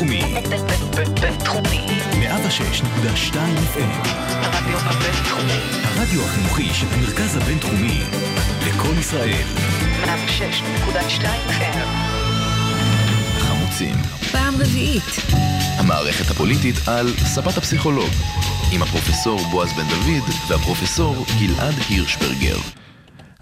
בינתחומי. 0.00 0.34
בינתחומי. 1.20 1.86
106.2 2.12 3.34
FM. 3.74 4.08
הרדיו 4.30 4.78
הבינתחומי. 4.78 5.60
הרדיו 5.82 6.22
החינוכי 6.24 6.74
של 6.74 6.86
המרכז 6.90 7.36
הבינתחומי. 7.36 8.00
לקום 8.68 8.98
ישראל. 8.98 9.46
106.2 10.04 11.24
FM. 11.48 11.86
חמוצים. 13.38 13.94
פעם 14.32 14.54
רביעית. 14.54 15.02
המערכת 15.78 16.30
הפוליטית 16.30 16.74
על 16.88 17.06
ספת 17.16 17.58
הפסיכולוג. 17.58 18.10
עם 18.72 18.82
הפרופסור 18.82 19.40
בועז 19.50 19.72
בן 19.72 19.88
דוד 19.88 20.34
והפרופסור 20.48 21.26
גלעד 21.40 21.74
הירשברגר. 21.88 22.56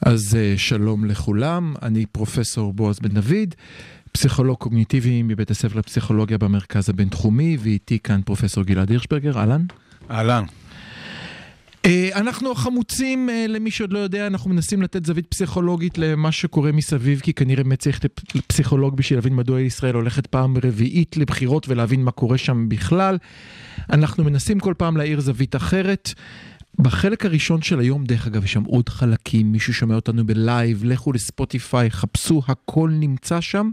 אז 0.03 0.36
אה, 0.40 0.54
שלום 0.57 1.04
לכולם, 1.04 1.75
אני 1.82 2.07
פרופסור 2.07 2.72
בועז 2.72 2.99
בן 2.99 3.09
דוד, 3.09 3.54
פסיכולוג 4.18 4.57
קוגניטיבי 4.58 5.22
מבית 5.22 5.50
הספר 5.50 5.79
לפסיכולוגיה 5.79 6.39
במרכז 6.39 6.89
הבינתחומי, 6.89 7.57
ואיתי 7.61 7.99
כאן 7.99 8.21
פרופסור 8.22 8.64
גלעד 8.64 8.91
הירשברגר, 8.91 9.39
אהלן. 9.39 9.64
אהלן. 10.11 10.44
אה, 11.85 12.08
אנחנו 12.14 12.53
החמוצים, 12.53 13.31
אה, 13.31 13.46
למי 13.49 13.71
שעוד 13.71 13.93
לא 13.93 13.99
יודע, 13.99 14.27
אנחנו 14.27 14.50
מנסים 14.50 14.82
לתת 14.82 15.07
זווית 15.07 15.27
פסיכולוגית 15.27 15.99
למה 15.99 16.32
שקורה 16.32 16.72
מסביב, 16.72 17.21
כי 17.21 17.32
כנראה 17.32 17.64
באמת 17.64 17.79
צריך 17.79 18.00
פסיכולוג 18.46 18.96
בשביל 18.96 19.17
להבין 19.17 19.36
מדוע 19.36 19.61
ישראל 19.61 19.94
הולכת 19.94 20.27
פעם 20.27 20.57
רביעית 20.64 21.16
לבחירות 21.16 21.69
ולהבין 21.69 22.05
מה 22.05 22.11
קורה 22.11 22.39
שם 22.39 22.69
בכלל. 22.69 23.19
אנחנו 23.93 24.25
מנסים 24.25 24.61
כל 24.61 24.75
פעם 24.79 24.96
להאיר 24.96 25.21
זווית 25.21 25.57
אחרת. 25.57 26.14
בחלק 26.79 27.25
הראשון 27.25 27.63
של 27.63 27.81
היום, 27.81 28.05
דרך 28.05 28.27
אגב, 28.27 28.45
יש 28.45 28.53
שם 28.53 28.64
עוד 28.64 28.89
חלקים, 28.89 29.53
מישהו 29.53 29.75
שומע 29.75 29.95
אותנו 29.95 30.27
בלייב, 30.27 30.85
לכו 30.85 31.13
לספוטיפיי, 31.13 31.91
חפשו, 31.91 32.42
הכל 32.48 32.91
נמצא 32.92 33.41
שם, 33.41 33.70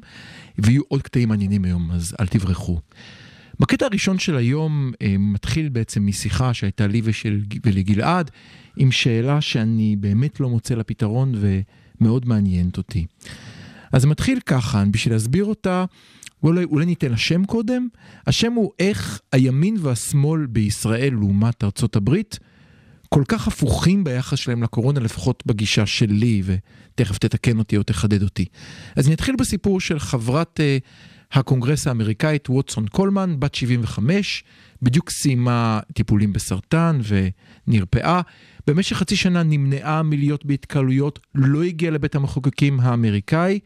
ויהיו 0.58 0.82
עוד 0.88 1.02
קטעים 1.02 1.30
מעניינים 1.30 1.66
היום, 1.66 1.92
אז 1.92 2.16
אל 2.20 2.28
תברחו. 2.28 2.80
בקטע 3.60 3.86
הראשון 3.86 4.20
של 4.20 4.38
היום 4.38 4.92
אה, 5.02 5.16
מתחיל 5.20 5.70
בעצם 5.70 6.06
משיחה 6.06 6.54
שהייתה 6.54 6.88
לי 6.88 7.02
ושל, 7.04 7.42
ולגלעד, 7.66 8.32
עם 8.78 8.92
שאלה 8.92 9.42
שאני 9.42 9.96
באמת 9.96 10.40
לא 10.40 10.50
מוצא 10.50 10.76
לה 10.76 10.84
פתרון 10.84 11.34
ומאוד 11.36 12.28
מעניינת 12.28 12.78
אותי. 12.78 13.06
אז 13.92 14.06
מתחיל 14.06 14.40
ככה, 14.40 14.84
בשביל 14.92 15.14
להסביר 15.14 15.46
אותה, 15.46 15.86
אולי, 16.44 16.64
אולי 16.64 16.86
ניתן 16.86 17.12
לה 17.12 17.18
שם 17.18 17.46
קודם. 17.46 17.88
השם 18.28 18.54
הוא 18.54 18.72
איך 18.80 19.22
הימין 19.32 19.78
והשמאל 19.80 20.46
בישראל 20.46 21.14
לעומת 21.14 21.64
ארצות 21.64 21.96
הברית, 21.96 22.40
כל 23.16 23.24
כך 23.28 23.48
הפוכים 23.48 24.04
ביחס 24.04 24.40
שלהם 24.40 24.64
לקורונה, 24.64 25.00
לפחות 25.00 25.44
בגישה 25.46 25.86
שלי, 25.86 26.42
ותכף 26.46 27.18
תתקן 27.18 27.60
אותי 27.60 27.78
או 27.78 27.84
תחדד 27.84 28.24
אותי. 28.24 28.46
אז 28.96 29.10
נתחיל 29.10 29.36
בסיפור 29.36 29.80
של 29.82 30.00
חברת 30.00 30.60
אה, 30.60 31.38
הקונגרס 31.38 31.88
האמריקאית 31.88 32.50
ווטסון 32.50 32.88
קולמן, 32.88 33.40
בת 33.40 33.56
75, 33.56 34.44
בדיוק 34.82 35.10
סיימה 35.10 35.80
טיפולים 35.94 36.34
בסרטן 36.34 37.00
ונרפאה. 37.68 38.22
במשך 38.68 38.98
חצי 38.98 39.16
שנה 39.16 39.44
נמנעה 39.44 40.04
מלהיות 40.04 40.46
בהתקהלויות, 40.46 41.20
לא 41.36 41.64
הגיעה 41.64 41.92
לבית 41.92 42.16
המחוקקים 42.16 42.80
האמריקאי. 42.80 43.60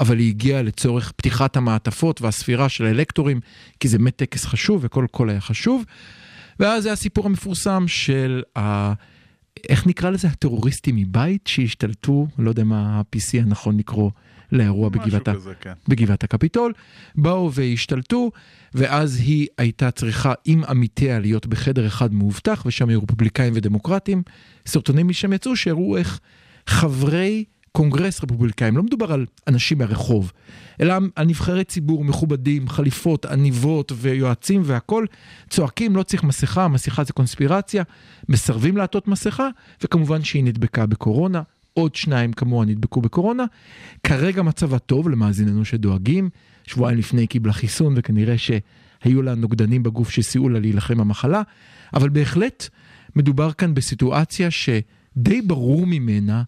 אבל 0.00 0.18
היא 0.18 0.28
הגיעה 0.28 0.62
לצורך 0.62 1.12
פתיחת 1.16 1.56
המעטפות 1.56 2.22
והספירה 2.22 2.68
של 2.68 2.84
האלקטורים, 2.84 3.40
כי 3.80 3.88
זה 3.88 3.98
באמת 3.98 4.16
טקס 4.16 4.44
חשוב 4.44 4.80
וכל 4.84 5.06
קול 5.10 5.30
היה 5.30 5.40
חשוב. 5.40 5.84
ואז 6.60 6.82
זה 6.82 6.92
הסיפור 6.92 7.26
המפורסם 7.26 7.84
של 7.86 8.42
ה... 8.58 8.92
איך 9.68 9.86
נקרא 9.86 10.10
לזה? 10.10 10.28
הטרוריסטים 10.28 10.96
מבית 10.96 11.46
שהשתלטו, 11.46 12.26
לא 12.38 12.48
יודע 12.48 12.64
מה 12.64 12.78
ה-PC 12.78 13.42
הנכון 13.42 13.78
לקרוא 13.78 14.10
לאירוע 14.52 14.88
בגבעת, 14.88 15.28
כזה, 15.28 15.52
כן. 15.60 15.72
בגבעת 15.88 16.24
הקפיטול, 16.24 16.72
באו 17.14 17.52
והשתלטו, 17.52 18.30
ואז 18.74 19.16
היא 19.16 19.46
הייתה 19.58 19.90
צריכה 19.90 20.32
עם 20.44 20.64
עמיתיה 20.64 21.18
להיות 21.18 21.46
בחדר 21.46 21.86
אחד 21.86 22.14
מאובטח, 22.14 22.62
ושם 22.66 22.88
היו 22.88 23.02
רפובליקאים 23.02 23.52
ודמוקרטים. 23.56 24.22
סרטונים 24.66 25.08
משם 25.08 25.32
יצאו 25.32 25.56
שהראו 25.56 25.96
איך 25.96 26.20
חברי 26.66 27.44
קונגרס 27.76 28.22
רפובליקאים, 28.24 28.76
לא 28.76 28.82
מדובר 28.82 29.12
על 29.12 29.26
אנשים 29.48 29.78
מהרחוב, 29.78 30.32
אלא 30.80 30.94
על 31.16 31.26
נבחרי 31.26 31.64
ציבור 31.64 32.04
מכובדים, 32.04 32.68
חליפות, 32.68 33.24
עניבות 33.24 33.92
ויועצים 33.96 34.62
והכול, 34.64 35.06
צועקים 35.50 35.96
לא 35.96 36.02
צריך 36.02 36.24
מסכה, 36.24 36.68
מסכה 36.68 37.04
זה 37.04 37.12
קונספירציה, 37.12 37.82
מסרבים 38.28 38.76
לעטות 38.76 39.08
מסכה, 39.08 39.48
וכמובן 39.82 40.24
שהיא 40.24 40.44
נדבקה 40.44 40.86
בקורונה, 40.86 41.42
עוד 41.72 41.94
שניים 41.94 42.32
כמוה 42.32 42.64
נדבקו 42.64 43.00
בקורונה. 43.00 43.44
כרגע 44.04 44.42
מצבה 44.42 44.78
טוב 44.78 45.08
למאזיננו 45.08 45.64
שדואגים, 45.64 46.30
שבועיים 46.64 46.98
לפני 46.98 47.26
קיבלה 47.26 47.52
חיסון 47.52 47.94
וכנראה 47.96 48.34
שהיו 48.38 49.22
לה 49.22 49.34
נוגדנים 49.34 49.82
בגוף 49.82 50.10
שסייעו 50.10 50.48
לה 50.48 50.60
להילחם 50.60 50.98
במחלה, 50.98 51.42
אבל 51.94 52.08
בהחלט 52.08 52.68
מדובר 53.16 53.52
כאן 53.52 53.74
בסיטואציה 53.74 54.50
שדי 54.50 55.42
ברור 55.42 55.86
ממנה 55.86 56.42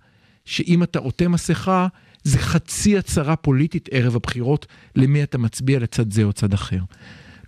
שאם 0.46 0.82
אתה 0.82 0.98
עוטה 0.98 1.28
מסכה, 1.28 1.86
זה 2.24 2.38
חצי 2.38 2.98
הצהרה 2.98 3.36
פוליטית 3.36 3.88
ערב 3.92 4.16
הבחירות 4.16 4.66
למי 4.96 5.22
אתה 5.22 5.38
מצביע 5.38 5.78
לצד 5.78 6.12
זה 6.12 6.24
או 6.24 6.32
צד 6.32 6.52
אחר. 6.52 6.80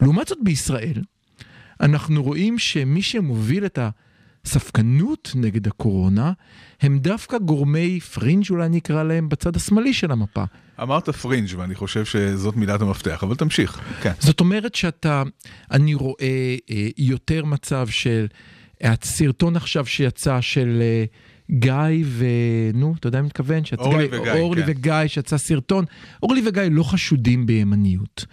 לעומת 0.02 0.28
זאת 0.28 0.38
בישראל, 0.42 1.02
אנחנו 1.80 2.22
רואים 2.22 2.58
שמי 2.58 3.02
שמוביל 3.02 3.66
את 3.66 3.78
הספקנות 4.44 5.32
נגד 5.34 5.66
הקורונה, 5.66 6.32
הם 6.80 6.98
דווקא 6.98 7.38
גורמי 7.38 8.00
פרינג' 8.00 8.44
אולי 8.50 8.68
נקרא 8.68 9.02
להם 9.02 9.28
בצד 9.28 9.56
השמאלי 9.56 9.92
של 9.92 10.12
המפה. 10.12 10.44
אמרת 10.82 11.08
פרינג' 11.08 11.48
ואני 11.56 11.74
חושב 11.74 12.04
שזאת 12.04 12.56
מילת 12.56 12.80
המפתח, 12.80 13.24
אבל 13.24 13.34
תמשיך. 13.34 13.80
כן. 14.02 14.12
זאת 14.18 14.40
אומרת 14.40 14.74
שאתה, 14.74 15.22
אני 15.70 15.94
רואה 15.94 16.56
אה, 16.70 16.88
יותר 16.98 17.44
מצב 17.44 17.88
של, 17.88 18.26
הסרטון 18.80 19.56
עכשיו 19.56 19.86
שיצא 19.86 20.40
של... 20.40 20.78
אה, 20.80 21.04
גיא 21.50 22.04
ו... 22.04 22.24
נו, 22.74 22.94
אתה 22.98 23.06
יודע 23.06 23.20
מה 23.20 23.26
מתכוון? 23.26 23.62
אורלי 23.78 24.08
גיא, 24.08 24.20
וגיא, 24.20 24.32
אורלי 24.32 24.62
כן. 24.62 24.70
וגיא, 24.70 25.06
שיצא 25.06 25.38
סרטון. 25.38 25.84
אורלי 26.22 26.42
וגיא 26.46 26.62
לא 26.70 26.82
חשודים 26.82 27.46
בימניות. 27.46 28.24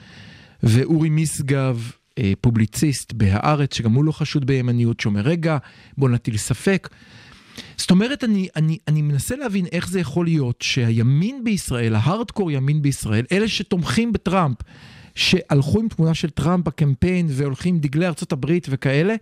ואורי 0.64 1.10
משגב, 1.10 1.92
אה, 2.18 2.34
פובליציסט 2.42 3.14
בהארץ, 3.14 3.76
שגם 3.76 3.94
הוא 3.94 4.06
לא 4.06 4.12
חשוד 4.12 4.46
בימניות, 4.48 5.00
שאומר, 5.00 5.22
רגע, 5.22 5.58
בוא 5.98 6.10
נטיל 6.10 6.38
ספק. 6.38 6.90
זאת 7.78 7.92
אומרת, 7.92 8.24
אני, 8.24 8.48
אני, 8.56 8.78
אני 8.88 9.02
מנסה 9.02 9.36
להבין 9.36 9.66
איך 9.72 9.90
זה 9.90 10.00
יכול 10.00 10.26
להיות 10.26 10.62
שהימין 10.62 11.44
בישראל, 11.44 11.96
ההארדקור 11.96 12.52
ימין 12.52 12.82
בישראל, 12.82 13.26
אלה 13.32 13.48
שתומכים 13.48 14.14
בטראמפ, 14.14 14.58
שהלכו 15.16 15.80
עם 15.80 15.88
תמונה 15.88 16.14
של 16.14 16.30
טראמפ 16.30 16.66
בקמפיין 16.66 17.28
והולכים 17.30 17.76
עם 17.76 17.82
דגלי 17.82 18.08
ארצות 18.08 18.32
הברית 18.32 18.68
וכאלה, 18.70 19.16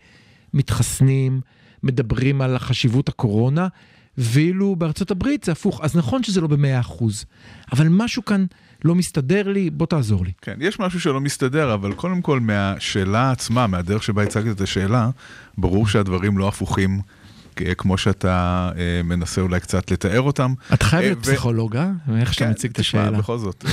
מתחסנים, 0.54 1.42
מדברים 1.84 2.42
על 2.42 2.58
חשיבות 2.58 3.10
הקורונה, 3.10 3.68
ואילו 4.18 4.76
בארצות 4.76 5.12
הברית 5.12 5.44
זה 5.44 5.52
הפוך. 5.52 5.82
אז 5.84 5.96
נכון 5.96 6.24
שזה 6.24 6.42
לא 6.42 6.48
במאה 6.48 6.80
אחוז, 6.80 7.26
אבל 7.72 7.88
משהו 7.90 8.26
כאן 8.26 8.46
לא 8.86 8.96
מסתדר 8.96 9.48
לי, 9.48 9.70
בוא 9.70 9.86
תעזור 9.86 10.26
לי. 10.26 10.32
כן, 10.42 10.58
יש 10.60 10.80
משהו 10.80 11.00
שלא 11.00 11.22
מסתדר, 11.22 11.74
אבל 11.74 11.94
קודם 11.94 12.22
כל 12.22 12.40
מהשאלה 12.40 13.32
עצמה, 13.32 13.68
מהדרך 13.68 14.04
שבה 14.04 14.24
הצגת 14.24 14.56
את 14.56 14.62
השאלה, 14.62 15.10
ברור 15.58 15.88
שהדברים 15.88 16.38
לא 16.38 16.48
הפוכים. 16.48 17.02
כמו 17.78 17.98
שאתה 17.98 18.70
אה, 18.78 19.04
מנסה 19.04 19.42
אולי 19.42 19.60
קצת 19.60 19.92
לתאר 19.92 20.22
אותם. 20.22 20.54
אתה 20.74 20.86
חייב 20.86 21.04
אה, 21.04 21.10
להיות 21.10 21.24
פסיכולוג, 21.24 21.76
אה? 21.76 21.92
איך 22.20 22.34
שאתה 22.34 22.46
כן, 22.46 22.52
מציג 22.52 22.72
את 22.72 22.80
השאלה. 22.80 23.18
בכל 23.18 23.38
זאת. 23.38 23.66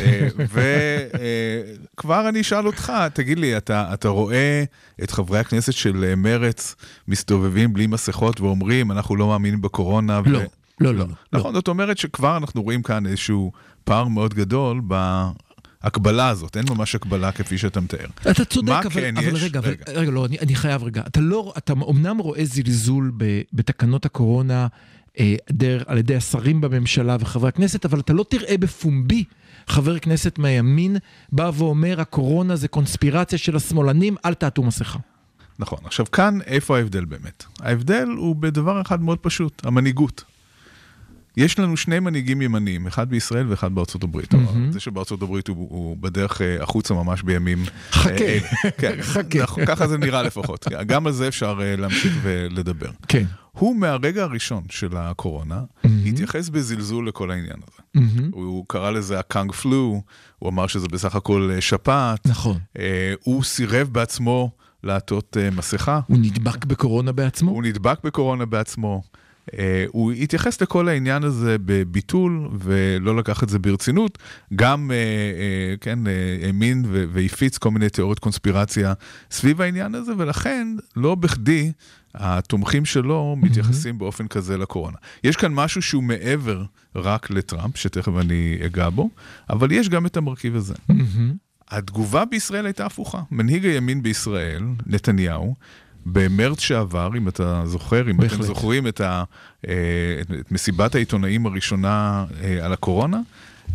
וכבר 1.95 2.29
אני 2.29 2.41
אשאל 2.41 2.67
אותך, 2.67 2.93
תגיד 3.13 3.39
לי, 3.39 3.57
אתה, 3.57 4.09
רואה 4.09 4.65
את 5.03 5.11
חברי 5.11 5.39
הכנסת 5.39 5.73
של 5.73 6.05
אה, 6.05 6.17
מרצ 6.17 6.75
מסתובבים 7.09 7.73
בלי 7.73 7.87
מסכות 7.87 8.41
ואומרים, 8.41 8.91
אנחנו 8.91 9.17
לא 9.17 9.29
מאמינים 9.29 9.61
בקורונה? 9.61 10.21
לא, 10.27 10.41
לא, 10.81 10.95
לא, 10.95 10.95
לא. 10.95 11.15
נכון, 11.33 11.55
זאת 11.55 11.69
אומרת 11.69 11.99
שכבר 11.99 12.37
אנחנו 12.37 12.62
רואים 12.62 12.83
כאן 12.83 13.06
איזשהו 13.06 13.53
פער 13.85 14.09
מאוד 14.09 14.35
גדול 14.35 14.81
בהקבלה 15.85 16.29
הזאת, 16.29 16.56
אין 16.56 16.65
ממש 16.71 16.94
הקבלה 16.94 17.32
כפי 17.32 17.59
שאתה 17.59 17.81
מתאר. 17.81 18.06
אתה 18.31 18.44
צודק, 18.44 18.73
אבל, 18.73 18.91
כן 18.91 19.17
אבל 19.17 19.37
יש? 19.37 19.43
רגע, 19.43 19.59
אבל, 19.59 19.69
רגע. 19.71 19.85
רגע, 19.88 20.11
לא, 20.11 20.27
אני, 20.27 20.38
אני 20.38 20.55
חייב 20.55 20.82
רגע. 20.82 21.03
אתה 21.06 21.21
לא, 21.21 21.53
אתה 21.59 21.73
אמנם 21.73 22.19
רואה 22.19 22.44
זלזול 22.44 23.12
ב, 23.17 23.41
בתקנות 23.53 24.06
הקורונה 24.06 24.67
אה, 25.19 25.35
דר, 25.50 25.82
על 25.87 25.99
ידי 25.99 26.17
השרים 26.17 26.61
בממשלה 26.61 27.17
וחברי 27.21 27.49
הכנסת, 27.49 27.85
אבל 27.85 28.00
אתה 28.00 28.12
לא 28.12 28.25
תראה 28.29 28.56
בפומבי 28.59 29.25
חבר 29.67 29.99
כנסת 29.99 30.38
מהימין 30.38 30.97
בא 31.32 31.50
ואומר, 31.55 32.00
הקורונה 32.00 32.56
זה 32.56 32.69
קונספירציה 32.69 33.38
של 33.38 33.56
השמאלנים, 33.56 34.17
אל 34.25 34.35
תעטו 34.35 34.62
מסכה. 34.62 34.99
נכון, 35.59 35.79
עכשיו 35.85 36.06
כאן 36.12 36.38
איפה 36.47 36.76
ההבדל 36.76 37.05
באמת? 37.05 37.44
ההבדל 37.61 38.09
הוא 38.17 38.37
בדבר 38.37 38.81
אחד 38.81 39.03
מאוד 39.03 39.19
פשוט, 39.19 39.67
המנהיגות. 39.67 40.25
יש 41.40 41.58
לנו 41.58 41.76
שני 41.76 42.00
מנהיגים 42.00 42.42
ימניים, 42.42 42.87
אחד 42.87 43.10
בישראל 43.10 43.46
ואחד 43.48 43.75
בארצות 43.75 44.02
הברית. 44.02 44.34
מהמם. 44.34 44.72
זה 44.72 44.81
שבארצות 44.81 45.22
הברית 45.22 45.48
הוא, 45.48 45.56
הוא 45.70 45.96
בדרך 45.96 46.42
אה, 46.42 46.62
החוצה 46.62 46.94
ממש 46.94 47.22
בימים... 47.22 47.64
חכה, 47.90 48.10
אה, 48.10 48.38
אלה. 48.64 48.70
כן, 48.78 48.96
חכה. 49.02 49.42
נכון, 49.42 49.66
ככה 49.66 49.87
זה 49.88 49.98
נראה 49.98 50.22
לפחות. 50.22 50.66
גם 50.87 51.06
על 51.06 51.12
זה 51.12 51.28
אפשר 51.28 51.58
אה, 51.62 51.76
להמשיך 51.76 52.12
ולדבר. 52.22 52.90
כן. 53.08 53.25
הוא 53.52 53.76
מהרגע 53.76 54.22
הראשון 54.22 54.62
של 54.70 54.96
הקורונה, 54.96 55.60
Mm-hmm. 55.60 56.08
התייחס 56.08 56.48
בזלזול 56.48 57.08
לכל 57.08 57.31
העניין 57.31 57.56
הזה. 57.56 57.82
מהמם. 57.94 58.31
הוא 58.32 58.64
קרא 58.69 58.90
לזה 58.90 59.19
הקאנג 59.19 59.52
פלו, 59.52 60.02
הוא 60.38 60.50
אמר 60.50 60.66
שזה 60.66 60.88
בסך 60.88 61.14
הכל 61.14 61.50
אה, 61.54 61.60
שפעת. 61.60 62.26
נכון. 62.26 62.58
אה, 62.78 63.14
הוא 63.25 63.44
סירב 63.44 63.88
בעצמו 63.92 64.50
לעטות 64.84 65.37
אה, 65.40 65.50
מסכה. 65.50 66.00
הוא 66.06 66.19
נדבק 66.19 66.64
בקורונה 66.64 67.12
בעצמו? 67.12 67.50
הוא 67.50 67.62
נדבק 67.62 68.04
בקורונה 68.04 68.46
בעצמו. 68.46 69.02
אה, 69.58 69.84
הוא 69.88 70.12
התייחס 70.12 70.62
לכל 70.62 70.88
העניין 70.88 71.25
הזה 71.25 71.56
בביטול 71.64 72.48
ולא 72.60 73.16
לקח 73.16 73.42
את 73.42 73.48
זה 73.48 73.58
ברצינות. 73.58 74.19
גם, 74.54 74.90
אה, 74.90 74.96
אה, 74.96 75.75
כן, 75.81 75.98
האמין 76.44 76.84
והפיץ 76.88 77.58
כל 77.58 77.70
מיני 77.70 77.88
תיאוריות 77.88 78.19
קונספירציה 78.19 78.92
סביב 79.31 79.60
העניין 79.60 79.94
הזה, 79.94 80.12
ולכן 80.19 80.69
לא 80.96 81.14
בכדי 81.14 81.72
התומכים 82.14 82.84
שלו 82.84 83.37
מתייחסים 83.38 83.98
באופן 83.98 84.28
כזה 84.28 84.58
לקורונה. 84.58 84.96
יש 85.25 85.37
כאן 85.37 85.54
משהו 85.54 85.82
שהוא 85.82 86.02
מעבר 86.02 86.64
רק 86.96 87.31
לטראמפ, 87.31 87.76
שתכף 87.76 88.12
אני 88.20 88.58
אגע 88.66 88.88
בו, 88.90 89.10
אבל 89.50 89.72
יש 89.72 89.88
גם 89.88 90.06
את 90.06 90.16
המרכיב 90.16 90.56
הזה. 90.56 90.75
מהמם. 90.88 91.34
התגובה 91.70 92.25
בישראל 92.25 92.66
הייתה 92.66 92.87
הפוכה. 92.87 93.22
מנהיג 93.31 93.66
הימין 93.66 94.02
בישראל, 94.02 94.62
נתניהו, 94.87 95.54
במרץ 96.06 96.61
שעבר, 96.61 97.11
אם 97.17 97.29
אתה 97.29 97.62
זוכר, 97.67 98.11
אם 98.11 98.17
בהחלט. 98.17 98.32
אתם 98.35 98.43
זוכרים 98.43 98.87
את, 98.87 99.00
ה, 99.00 99.25
אה, 99.69 99.73
את- 100.20 100.52
מסיבת 100.52 100.94
העיתונאים 100.94 101.47
הראשונה 101.47 102.25
אה, 102.43 102.64
על 102.67 102.73
הקורונה, 102.73 103.20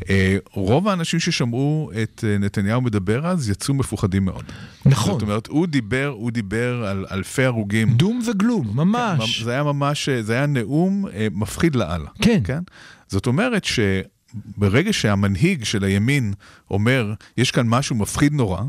אה, 0.09 0.37
רוב 0.53 0.87
האנשים 0.87 1.19
ששמעו 1.19 1.91
את 2.03 2.23
נתניהו 2.39 2.81
מדבר 2.81 3.27
אז 3.27 3.49
יצאו 3.49 3.73
מפוחדים 3.73 4.25
מאוד. 4.25 4.43
נכון. 4.85 5.13
זאת 5.13 5.21
אומרת, 5.21 5.47
הוא 5.47 5.67
דיבר, 5.67 6.07
הוא 6.17 6.31
דיבר 6.31 6.85
על 6.87 7.05
אלפי 7.11 7.43
הרוגים. 7.43 7.89
דום 7.93 8.21
וגלום, 8.31 8.71
ממש. 8.73 9.41
זה 9.43 9.51
היה 9.51 9.63
ממש, 9.63 10.09
זה 10.09 10.33
היה 10.33 10.45
נאום 10.45 11.05
מפחיד 11.31 11.75
לאללה. 11.75 12.09
כן. 12.21 12.41
כן? 12.43 12.59
זאת 13.07 13.27
אומרת 13.27 13.65
שברגע 13.65 14.93
שהמנהיג 14.93 15.63
של 15.63 15.83
הימין 15.83 16.33
אומר, 16.71 17.13
יש 17.37 17.51
כאן 17.51 17.67
משהו 17.67 17.95
מפחיד 17.95 18.33
נורא, 18.33 18.61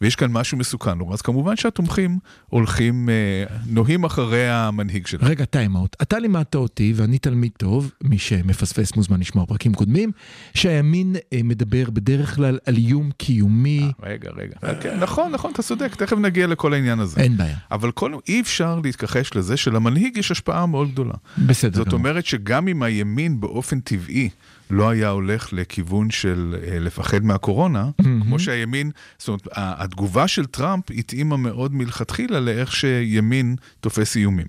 ויש 0.00 0.16
כאן 0.16 0.32
משהו 0.32 0.58
מסוכן 0.58 0.98
נורא, 0.98 1.14
אז 1.14 1.22
כמובן 1.22 1.56
שהתומכים 1.56 2.18
הולכים, 2.48 3.08
אה, 3.08 3.44
נוהים 3.66 4.04
אחרי 4.04 4.50
המנהיג 4.50 5.06
שלהם. 5.06 5.30
רגע, 5.30 5.44
טיימאוט. 5.44 5.96
אתה 6.02 6.18
לימדת 6.18 6.54
אותי, 6.54 6.92
ואני 6.96 7.18
תלמיד 7.18 7.52
טוב, 7.56 7.92
מי 8.04 8.18
שמפספס 8.18 8.96
מוזמן 8.96 9.20
לשמוע 9.20 9.46
פרקים 9.46 9.74
קודמים, 9.74 10.10
שהימין 10.54 11.16
אה, 11.32 11.40
מדבר 11.44 11.90
בדרך 11.90 12.34
כלל 12.34 12.58
על 12.66 12.76
איום 12.76 13.10
קיומי. 13.16 13.92
רגע, 14.02 14.30
רגע. 14.36 14.74
כן, 14.80 14.98
נכון, 15.00 15.32
נכון, 15.32 15.52
אתה 15.52 15.62
צודק, 15.62 15.94
תכף 15.94 16.16
נגיע 16.16 16.46
לכל 16.46 16.74
העניין 16.74 17.00
הזה. 17.00 17.20
אין 17.20 17.36
בעיה. 17.36 17.56
אבל 17.70 17.90
כל, 17.90 18.12
אי 18.28 18.40
אפשר 18.40 18.80
להתכחש 18.84 19.30
לזה 19.36 19.56
שלמנהיג 19.56 20.16
יש 20.16 20.30
השפעה 20.30 20.66
מאוד 20.66 20.90
גדולה. 20.92 21.14
בסדר 21.38 21.76
זאת 21.76 21.86
גמור. 21.86 21.98
אומרת 21.98 22.26
שגם 22.26 22.68
אם 22.68 22.82
הימין 22.82 23.40
באופן 23.40 23.80
טבעי 23.80 24.28
לא 24.70 24.88
היה 24.88 25.08
הולך 25.08 25.52
לכיוון 25.52 26.10
של 26.10 26.56
אה, 26.62 26.78
לפחד 26.78 27.24
מהקורונה, 27.24 27.90
כמו 28.22 28.38
שהימין, 28.38 28.90
זאת 29.18 29.28
אומרת, 29.28 29.48
התגובה 29.52 30.28
של 30.28 30.46
טראמפ 30.46 30.84
התאימה 30.90 31.36
מאוד 31.36 31.74
מלכתחילה 31.74 32.40
לאיך 32.40 32.76
שימין 32.76 33.56
תופס 33.80 34.16
איומים. 34.16 34.46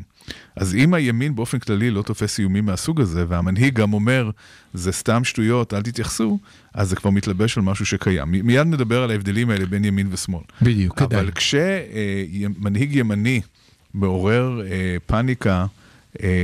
אז 0.55 0.75
אם 0.75 0.93
הימין 0.93 1.35
באופן 1.35 1.59
כללי 1.59 1.91
לא 1.91 2.01
תופס 2.01 2.39
איומים 2.39 2.65
מהסוג 2.65 3.01
הזה, 3.01 3.25
והמנהיג 3.27 3.73
גם 3.73 3.93
אומר, 3.93 4.29
זה 4.73 4.91
סתם 4.91 5.23
שטויות, 5.23 5.73
אל 5.73 5.81
תתייחסו, 5.81 6.39
אז 6.73 6.89
זה 6.89 6.95
כבר 6.95 7.09
מתלבש 7.09 7.57
על 7.57 7.63
משהו 7.63 7.85
שקיים. 7.85 8.31
מיד 8.31 8.67
נדבר 8.67 9.03
על 9.03 9.11
ההבדלים 9.11 9.49
האלה 9.49 9.65
בין 9.65 9.85
ימין 9.85 10.07
ושמאל. 10.11 10.41
בדיוק, 10.61 10.99
כדאי. 10.99 11.19
אבל 11.19 11.31
כשמנהיג 11.31 12.95
ימני 12.95 13.41
מעורר 13.93 14.61
אה, 14.61 14.97
פאניקה, 15.05 15.51
אה, 15.51 15.65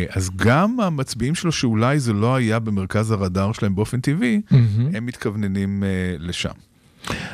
אז 0.09 0.29
גם 0.35 0.79
המצביעים 0.79 1.35
שלו, 1.35 1.51
שאולי 1.51 1.99
זה 1.99 2.13
לא 2.13 2.35
היה 2.35 2.59
במרכז 2.59 3.11
הרדאר 3.11 3.51
שלהם 3.51 3.75
באופן 3.75 3.99
טבעי. 4.01 4.41
הם 4.93 5.05
מתכווננים 5.05 5.83
אה, 5.83 5.89
לשם. 6.19 6.49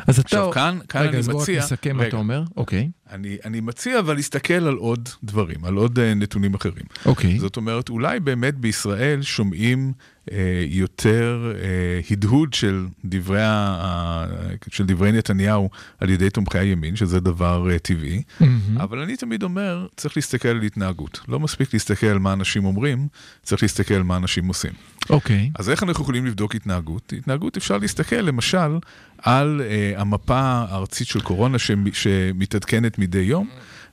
אז 0.07 0.19
אתה... 0.19 0.22
עכשיו, 0.22 0.51
כאן- 0.51 0.78
כאן 0.89 1.01
רגע, 1.01 1.10
אני 1.10 1.18
אז 1.18 1.28
בוא 1.30 1.36
רק 1.42 1.42
מציע- 1.50 1.60
נסכם 1.63 1.95
מה 1.95 2.00
רגע. 2.01 2.10
אתה 2.10 2.18
אומר. 2.18 2.44
אוקיי. 2.57 2.89
אני, 3.12 3.38
אני 3.46 3.60
מציע 3.60 4.00
אבל 4.00 4.16
להסתכל 4.16 4.54
על 4.54 4.75
עוד 4.75 5.10
דברים, 5.24 5.66
על 5.66 5.75
עוד 5.75 6.00
אה, 6.00 6.13
נתונים 6.13 6.54
אחרים. 6.54 6.86
אוקיי. 7.06 7.40
זאת 7.40 7.58
אומרת, 7.58 7.90
אולי 7.90 8.19
באמת 8.19 8.56
בישראל 8.58 9.22
שומעים 9.22 9.94
אה, 10.31 10.38
יותר 10.68 11.54
אה, 11.63 12.02
הדהוד 12.12 12.54
של 12.54 12.86
דברי, 13.06 13.42
ה, 13.44 14.25
של 14.72 14.86
דברי 14.86 15.12
נתניהו 15.12 15.69
על 16.00 16.10
ידי 16.10 16.30
תומכי 16.30 16.58
הימין, 16.60 16.96
שזה 16.96 17.19
דבר 17.19 17.68
אה, 17.72 17.80
טבעי, 17.80 18.22
מהמם. 18.40 18.78
אבל 18.81 19.00
אני 19.00 19.18
תמיד 19.18 19.44
אומר, 19.44 19.88
צריך 19.96 20.18
להסתכל 20.18 20.48
על 20.48 20.62
התנהגות. 20.62 21.19
לא 21.28 21.40
מספיק 21.40 21.74
להסתכל 21.74 22.07
על 22.07 22.19
מה 22.19 22.34
אנשים 22.34 22.66
אומרים, 22.66 23.07
צריך 23.44 23.64
להסתכל 23.64 23.94
על 23.94 24.04
מה 24.04 24.18
אנשים 24.18 24.48
עושים. 24.48 24.72
אוקיי. 25.10 25.50
אז 25.56 25.69
איך 25.69 25.84
אנחנו 25.84 26.04
יכולים 26.04 26.25
לבדוק 26.25 26.56
התנהגות? 26.56 27.14
התנהגות 27.18 27.57
אפשר 27.57 27.78
להסתכל 27.78 28.16
למשל 28.16 28.78
על 29.18 29.62
אה, 29.66 29.94
המפה 30.02 30.40
הארצית 30.40 31.07
של 31.07 31.22
קורונה 31.22 31.57
שמ- 31.60 31.94
שמתעדכנת 31.94 33.00
מדי 33.01 33.19
יום, 33.19 33.48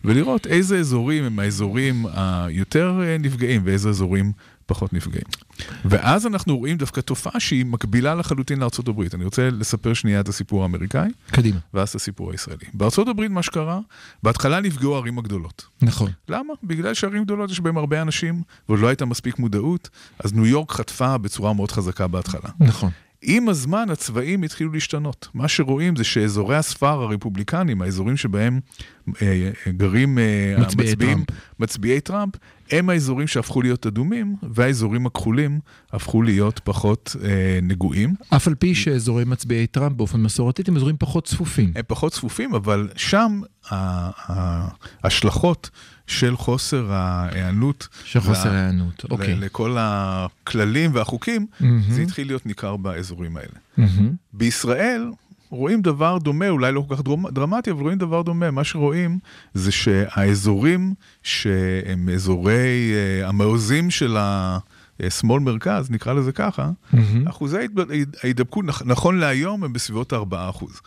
ולראות 0.04 0.46
איזה 0.46 0.78
אזורים 0.78 1.24
הם 1.24 1.38
האזורים 1.38 2.06
היותר 2.12 3.00
אה, 3.02 3.18
נפגעים 3.18 3.62
ואיזה 3.64 3.88
אזורים 3.88 4.32
פחות 4.68 4.92
נפגעים. 4.92 5.24
ואז 5.84 6.26
אנחנו 6.26 6.58
רואים 6.58 6.76
דווקא 6.76 7.00
תופעה 7.00 7.40
שהיא 7.40 7.66
מקבילה 7.66 8.14
לחלוטין 8.14 8.62
הברית. 8.88 9.14
אני 9.14 9.24
רוצה 9.24 9.50
לספר 9.50 9.94
שנייה 9.94 10.20
את 10.20 10.28
הסיפור 10.28 10.62
האמריקאי, 10.62 11.08
קדימה. 11.30 11.58
ואז 11.74 11.88
את 11.88 11.94
הסיפור 11.94 12.32
הישראלי. 12.32 12.64
הברית 13.08 13.30
מה 13.30 13.42
שקרה, 13.42 13.80
בהתחלה 14.22 14.60
נפגעו 14.60 14.94
הערים 14.94 15.18
הגדולות. 15.18 15.66
נכון. 15.82 16.10
למה? 16.28 16.54
בגלל 16.62 16.94
שערים 16.94 17.24
גדולות 17.24 17.50
יש 17.50 17.60
בהם 17.60 17.76
הרבה 17.78 18.02
אנשים, 18.02 18.42
ועוד 18.68 18.80
לא 18.80 18.88
הייתה 18.88 19.04
מספיק 19.04 19.38
מודעות, 19.38 19.88
אז 20.24 20.34
ניו 20.34 20.46
יורק 20.46 20.72
חטפה 20.72 21.18
בצורה 21.18 21.52
מאוד 21.52 21.70
חזקה 21.70 22.06
בהתחלה. 22.06 22.50
נכון. 22.60 22.90
עם 23.22 23.48
הזמן 23.48 23.90
הצבעים 23.90 24.42
התחילו 24.42 24.72
להשתנות. 24.72 25.28
מה 25.34 25.48
שרואים 25.48 25.96
זה 25.96 26.04
שאזורי 26.04 26.56
הספר 26.56 26.86
הרפובליקנים, 27.02 27.82
האזורים 27.82 28.16
שבהם 28.16 28.60
אה, 29.22 29.50
גרים 29.68 30.18
אה, 30.18 30.54
מצביעי 30.58 30.88
המצביעים, 30.88 31.24
טראמפ. 31.24 31.60
מצביעי 31.60 32.00
טראמפ, 32.00 32.34
הם 32.70 32.90
האזורים 32.90 33.26
שהפכו 33.26 33.62
להיות 33.62 33.86
אדומים, 33.86 34.36
והאזורים 34.42 35.06
הכחולים 35.06 35.60
הפכו 35.92 36.22
להיות 36.22 36.60
פחות 36.64 37.16
אה, 37.24 37.58
נגועים. 37.62 38.14
אף 38.36 38.48
על 38.48 38.54
פי 38.54 38.74
שאזורי 38.74 39.24
מצביעי 39.24 39.66
טראמפ 39.66 39.96
באופן 39.96 40.20
מסורתי 40.20 40.62
הם 40.68 40.76
אזורים 40.76 40.96
פחות 40.98 41.24
צפופים. 41.24 41.72
הם 41.76 41.82
פחות 41.86 42.12
צפופים, 42.12 42.54
אבל 42.54 42.88
שם 42.96 43.40
ההשלכות 45.02 45.70
של 46.08 46.36
חוסר 46.36 46.92
ההיענות 46.92 47.88
של 48.04 48.20
חוסר. 48.20 48.48
ל- 48.52 48.70
אוקיי. 49.10 49.34
לכל 49.36 49.76
הכללים 49.80 50.90
והחוקים, 50.94 51.46
מהמם. 51.60 51.82
זה 51.88 52.02
התחיל 52.02 52.26
להיות 52.26 52.46
ניכר 52.46 52.76
באזורים 52.76 53.36
האלה. 53.36 53.48
מהמם. 53.76 54.12
בישראל 54.32 55.10
רואים 55.50 55.82
דבר 55.82 56.18
דומה, 56.18 56.48
אולי 56.48 56.72
לא 56.72 56.84
כל 56.88 56.96
כך 56.96 57.02
דרמטי, 57.32 57.70
אבל 57.70 57.82
רואים 57.82 57.98
דבר 57.98 58.22
דומה. 58.22 58.50
מה 58.50 58.64
שרואים 58.64 59.18
זה 59.54 59.72
שהאזורים 59.72 60.94
שהם 61.22 62.08
אזורי 62.14 62.92
אה, 62.94 63.28
המעוזים 63.28 63.90
של 63.90 64.16
השמאל 65.02 65.40
מרכז, 65.40 65.90
נקרא 65.90 66.12
לזה 66.12 66.32
ככה, 66.32 66.70
מהמם. 66.92 67.28
אחוזי 67.28 67.56
ההיד- 67.58 67.78
ההידבקות 68.22 68.64
נכ- 68.64 68.82
נכון 68.84 69.18
להיום 69.18 69.64
הם 69.64 69.72
בסביבות 69.72 70.12
4%. 70.12 70.80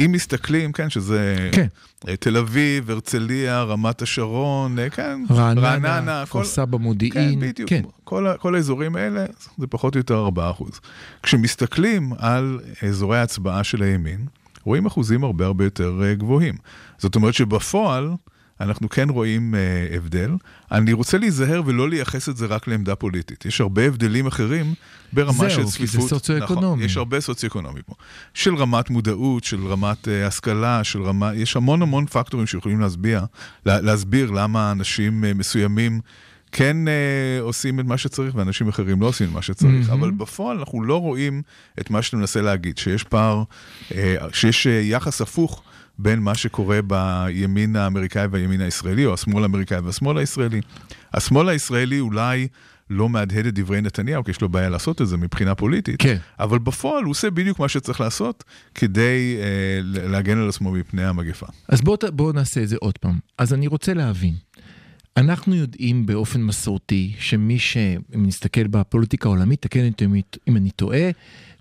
אם 0.00 0.12
מסתכלים, 0.12 0.72
כן, 0.72 0.90
שזה 0.90 1.48
כן. 1.52 1.66
אה, 2.08 2.16
תל 2.16 2.36
אביב, 2.36 2.90
הרצליה, 2.90 3.62
רמת 3.62 4.02
השרון, 4.02 4.78
אה, 4.78 4.90
כן, 4.90 5.20
רעננה, 5.30 6.22
כפר 6.26 6.38
כל- 6.38 6.44
סבא, 6.44 6.78
כן, 6.78 6.82
מודיעין. 6.84 7.40
בדיוק. 7.40 7.68
כן. 7.70 7.82
כל, 8.04 8.26
כל 8.38 8.54
האזורים 8.54 8.96
האלה 8.96 9.24
זה 9.58 9.66
פחות 9.66 9.94
או 9.94 10.00
יותר 10.00 10.24
4%. 10.24 10.80
כשמסתכלים 11.22 12.12
על 12.18 12.60
אזורי 12.88 13.18
ההצבעה 13.18 13.64
של 13.64 13.82
הימין, 13.82 14.26
רואים 14.64 14.86
אחוזים 14.86 15.24
הרבה 15.24 15.46
הרבה 15.46 15.64
יותר 15.64 16.00
אה, 16.04 16.14
גבוהים. 16.14 16.54
זאת 16.98 17.14
אומרת 17.16 17.34
שבפועל 17.34 18.10
אנחנו 18.60 18.88
כן 18.88 19.08
רואים 19.08 19.54
אה, 19.54 19.96
הבדל. 19.96 20.30
אני 20.72 20.92
רוצה 20.92 21.18
להיזהר 21.18 21.62
ולא 21.66 21.88
לייחס 21.88 22.28
את 22.28 22.36
זה 22.36 22.46
רק 22.46 22.68
לעמדה 22.68 22.94
פוליטית. 22.94 23.46
יש 23.46 23.60
הרבה 23.60 23.86
הבדלים 23.86 24.26
אחרים 24.26 24.74
ברמה 25.12 25.32
זהו, 25.32 25.50
של 25.50 25.56
כי 25.56 25.86
זה 25.86 25.92
צפיפות. 25.92 26.08
סוציו-אקונומי. 26.08 26.66
נכון, 26.66 26.82
יש 26.82 26.96
הרבה 26.96 27.20
סוציו-אקונומי 27.20 27.80
פה. 27.86 27.94
של 28.34 28.54
רמת 28.54 28.90
מודעות, 28.90 29.44
של 29.44 29.66
רמת 29.66 30.08
אה, 30.08 30.26
השכלה, 30.26 30.84
של 30.84 31.02
רמה... 31.02 31.34
יש 31.34 31.56
המון 31.56 31.82
המון 31.82 32.06
פקטורים 32.06 32.46
שיכולים 32.46 32.80
להסביר, 32.80 33.20
לה, 33.66 33.80
להסביר 33.80 34.30
למה 34.30 34.72
אנשים 34.72 35.24
אה, 35.24 35.34
מסוימים 35.34 36.00
כן 36.52 36.88
אה, 36.88 37.40
עושים 37.40 37.80
את 37.80 37.84
מה 37.84 37.98
שצריך 37.98 38.34
ואנשים 38.34 38.68
אחרים 38.68 39.00
לא 39.00 39.06
עושים 39.06 39.28
את 39.28 39.32
מה 39.32 39.42
שצריך. 39.42 39.72
מהמם. 39.72 40.00
אבל 40.02 40.10
בפועל 40.10 40.58
אנחנו 40.58 40.82
לא 40.82 41.00
רואים 41.00 41.42
את 41.80 41.90
מה 41.90 42.02
שאתה 42.02 42.16
מנסה 42.16 42.40
להגיד, 42.40 42.78
שיש 42.78 43.04
פער, 43.04 43.42
אה, 43.94 44.16
שיש 44.32 44.66
אה, 44.66 44.72
יחס 44.72 45.20
הפוך. 45.20 45.62
בין 45.98 46.18
מה 46.18 46.34
שקורה 46.34 46.80
בימין 46.82 47.76
האמריקאי 47.76 48.26
והימין 48.30 48.60
הישראלי, 48.60 49.06
או 49.06 49.14
השמאל 49.14 49.42
האמריקאי 49.42 49.78
והשמאל 49.78 50.18
הישראלי. 50.18 50.60
השמאל 51.14 51.48
הישראלי 51.48 52.00
אולי 52.00 52.48
לא 52.90 53.08
מהדהד 53.08 53.46
את 53.46 53.54
דברי 53.54 53.80
נתניהו, 53.80 54.24
כי 54.24 54.30
יש 54.30 54.40
לו 54.40 54.48
בעיה 54.48 54.68
לעשות 54.68 55.02
את 55.02 55.08
זה 55.08 55.16
מבחינה 55.16 55.54
פוליטית, 55.54 56.02
כן. 56.02 56.16
אבל 56.40 56.58
בפועל 56.58 57.04
הוא 57.04 57.10
עושה 57.10 57.30
בדיוק 57.30 57.58
מה 57.58 57.68
שצריך 57.68 58.00
לעשות 58.00 58.44
כדי 58.74 59.36
אה, 59.40 59.80
להגן 59.82 60.38
על 60.38 60.48
עצמו 60.48 60.72
מפני 60.72 61.04
המגפה. 61.04 61.46
אז 61.68 61.80
בואו 61.80 61.96
בוא 62.12 62.32
נעשה 62.32 62.62
את 62.62 62.68
זה 62.68 62.76
עוד 62.80 62.98
פעם. 62.98 63.18
אז 63.38 63.54
אני 63.54 63.66
רוצה 63.66 63.94
להבין. 63.94 64.34
אנחנו 65.18 65.54
יודעים 65.54 66.06
באופן 66.06 66.42
מסורתי 66.42 67.12
שמי 67.18 67.58
ש... 67.58 67.76
אם 68.14 68.26
נסתכל 68.26 68.66
בפוליטיקה 68.66 69.28
העולמית, 69.28 69.62
תקן 69.62 69.88
אותי 69.88 70.06
אם 70.48 70.56
אני 70.56 70.70
טועה, 70.70 71.10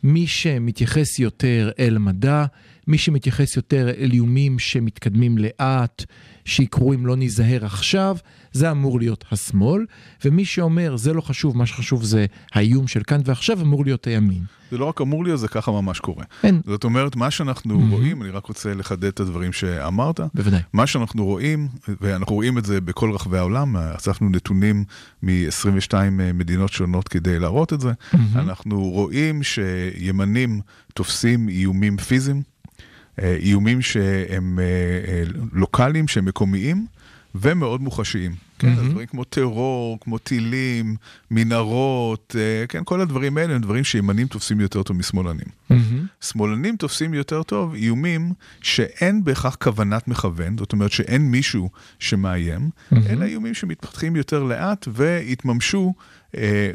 מי 0.03 0.27
שמתייחס 0.27 1.19
יותר 1.19 1.71
אל 1.79 1.97
מדע, 1.97 2.45
מי 2.87 2.97
שמתייחס 2.97 3.55
יותר 3.55 3.89
אל 3.89 4.11
איומים 4.11 4.59
שמתקדמים 4.59 5.37
לאט, 5.37 6.05
שיקרו 6.47 6.93
אם 6.93 7.05
לא 7.05 7.15
ניזהר 7.15 7.65
עכשיו, 7.65 8.17
זה 8.51 8.71
אמור 8.71 8.99
להיות 8.99 9.25
השמאל, 9.31 9.85
ומי 10.25 10.45
שאומר 10.45 10.97
זה 10.97 11.13
לא 11.13 11.21
חשוב, 11.21 11.57
מה 11.57 11.65
שחשוב 11.65 12.03
זה 12.03 12.25
האיום 12.53 12.87
של 12.87 13.03
כאן 13.03 13.21
ועכשיו, 13.25 13.61
אמור 13.61 13.85
להיות 13.85 14.07
הימין. 14.07 14.41
זה 14.71 14.77
לא 14.77 14.85
רק 14.85 15.01
אמור 15.01 15.23
להיות, 15.23 15.39
זה 15.39 15.47
ככה 15.47 15.71
ממש 15.71 15.99
קורה. 15.99 16.23
אין, 16.43 16.61
זאת 16.65 16.83
אומרת, 16.83 17.15
מה 17.15 17.31
שאנחנו 17.31 17.79
מהמם. 17.79 17.91
רואים, 17.91 18.21
אני 18.21 18.31
רק 18.31 18.45
רוצה 18.45 18.73
לחדד 18.73 19.05
את 19.05 19.19
הדברים 19.19 19.53
שאמרת, 19.53 20.19
בוודאי. 20.33 20.59
מה 20.73 20.87
שאנחנו 20.87 21.25
רואים, 21.25 21.67
ואנחנו 22.01 22.35
רואים 22.35 22.57
את 22.57 22.65
זה 22.65 22.81
בכל 22.81 23.11
רחבי 23.11 23.37
העולם, 23.37 23.77
אספנו 23.77 24.29
נתונים 24.29 24.83
מ-22 25.23 25.93
מדינות 26.33 26.71
שונות 26.71 27.07
כדי 27.07 27.39
להראות 27.39 27.73
את 27.73 27.81
זה, 27.81 27.91
אנחנו 28.35 28.81
רואים 28.81 29.43
שימנים 29.43 30.61
תופסים 30.93 31.49
איומים 31.49 31.97
פיזיים, 31.97 32.37
אה, 32.37 32.41
איומים 33.19 33.81
שהם 33.81 34.59
אה, 34.59 34.63
אה, 35.11 35.23
לוקאליים, 35.53 36.07
שהם 36.07 36.25
מקומיים. 36.25 36.85
ומאוד 37.41 37.81
מוחשיים. 37.81 38.35
כן, 38.59 38.71
אז 38.71 38.87
דברים 38.89 39.07
כמו 39.07 39.23
טרור, 39.23 39.97
כמו 40.01 40.17
טילים, 40.17 40.95
מנהרות, 41.31 42.35
אה, 42.39 42.67
כן, 42.67 42.83
כל 42.83 43.01
הדברים 43.01 43.37
האלה 43.37 43.55
הם 43.55 43.61
דברים 43.61 43.83
שימנים 43.83 44.27
תופסים 44.27 44.59
יותר 44.59 44.83
טוב 44.83 44.97
משמאלנים. 44.97 45.45
מהמם. 45.69 46.05
שמאלנים 46.21 46.75
תופסים 46.75 47.13
יותר 47.13 47.43
טוב 47.43 47.73
איומים 47.73 48.33
שאין 48.61 49.23
בהכרח 49.23 49.57
כוונת 49.61 50.07
מכוון, 50.07 50.57
זאת 50.57 50.73
אומרת 50.73 50.91
שאין 50.91 51.31
מישהו 51.31 51.69
שמאיים, 51.99 52.69
אלא 53.09 53.25
איומים 53.25 53.53
שמתפתחים 53.53 54.15
יותר 54.15 54.43
לאט 54.43 54.87
והתממשו 54.93 55.93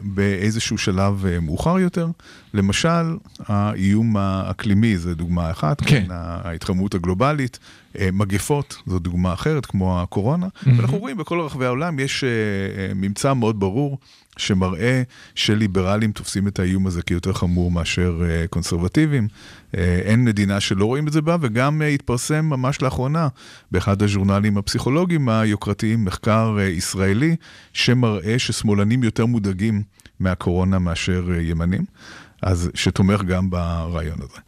באיזשהו 0.02 0.78
שלב 0.78 1.26
אה, 1.26 1.40
מאוחר 1.40 1.78
יותר. 1.78 2.08
למשל, 2.54 3.16
האיום 3.38 4.16
האקלימי 4.16 4.96
זה 4.98 5.14
דוגמה 5.14 5.50
אחת, 5.50 5.80
כן. 5.80 5.86
כן, 5.86 6.06
ההתחממות 6.10 6.94
הגלובלית, 6.94 7.58
אה, 7.98 8.08
מגפות 8.12 8.76
זו 8.86 8.98
דוגמה 8.98 9.32
אחרת, 9.32 9.66
כמו 9.66 10.02
הקורונה, 10.02 10.46
ואנחנו 10.66 10.98
רואים 10.98 11.16
בכל 11.16 11.40
רחבי 11.40 11.66
העולם 11.66 11.98
יש 11.98 12.24
אה, 12.24 12.28
אה, 12.28 12.94
ממצא 12.94 13.34
מאוד 13.34 13.60
ברור. 13.60 13.98
שמראה 14.36 15.02
שליברלים 15.34 16.12
תופסים 16.12 16.48
את 16.48 16.58
האיום 16.58 16.86
הזה 16.86 17.02
כיותר 17.02 17.32
חמור 17.32 17.70
מאשר 17.70 18.22
אה, 18.24 18.46
קונסרבטיבים. 18.50 19.28
אה, 19.76 20.00
אין 20.04 20.24
מדינה 20.24 20.60
שלא 20.60 20.84
רואים 20.84 21.08
את 21.08 21.12
זה 21.12 21.20
בה, 21.20 21.36
וגם 21.40 21.82
אה, 21.82 21.86
התפרסם 21.86 22.44
ממש 22.44 22.82
לאחרונה 22.82 23.28
באחד 23.70 24.02
הז'ורנלים 24.02 24.58
הפסיכולוגיים 24.58 25.28
היוקרתיים 25.28 26.04
מחקר 26.04 26.56
ישראלי, 26.60 27.36
שמראה 27.72 28.38
ששמאלנים 28.38 29.04
יותר 29.04 29.26
מודאגים 29.26 29.82
מהקורונה 30.20 30.78
מאשר 30.78 31.28
ימנים, 31.40 31.84
אז 32.42 32.70
שתומך 32.74 33.22
גם 33.22 33.50
ברעיון 33.50 34.18
הזה. 34.18 34.40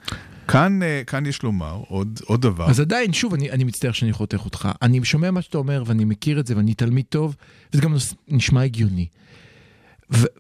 כאן, 0.49 0.81
כאן 1.07 1.27
יש 1.27 1.43
לומר 1.43 1.83
עוד, 1.89 2.21
עוד 2.25 2.43
דבר. 2.43 2.71
אז 2.71 2.81
עדיין, 2.81 3.13
שוב, 3.13 3.35
אני, 3.35 3.51
אני 3.51 3.65
מצטער 3.65 3.93
שאני 3.93 4.13
חותך 4.13 4.45
אותך. 4.45 4.69
אני 4.83 5.05
שומע 5.05 5.31
מה 5.31 5.43
שאתה 5.43 5.59
אומר 5.59 5.83
ואני 5.87 6.05
מכיר 6.05 6.41
את 6.41 6.47
זה 6.47 6.57
ואני 6.57 6.75
תלמיד 6.75 7.05
טוב, 7.09 7.37
וזה 7.73 7.83
גם 7.83 7.95
נשמע 8.29 8.63
הגיוני. 8.63 9.07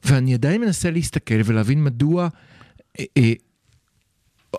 ואני 0.04 0.34
עדיין 0.34 0.60
מנסה 0.60 0.90
להסתכל 0.90 1.40
ולהבין 1.44 1.84
מדוע 1.84 2.28
אה, 2.98 3.04
אה, 3.16 3.32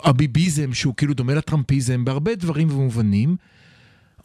הביביזם, 0.04 0.74
שהוא 0.74 0.94
כאילו 0.96 1.14
דומה 1.14 1.34
לטראמפיזם 1.34 2.04
בהרבה 2.04 2.34
דברים 2.34 2.70
ומובנים, 2.70 3.36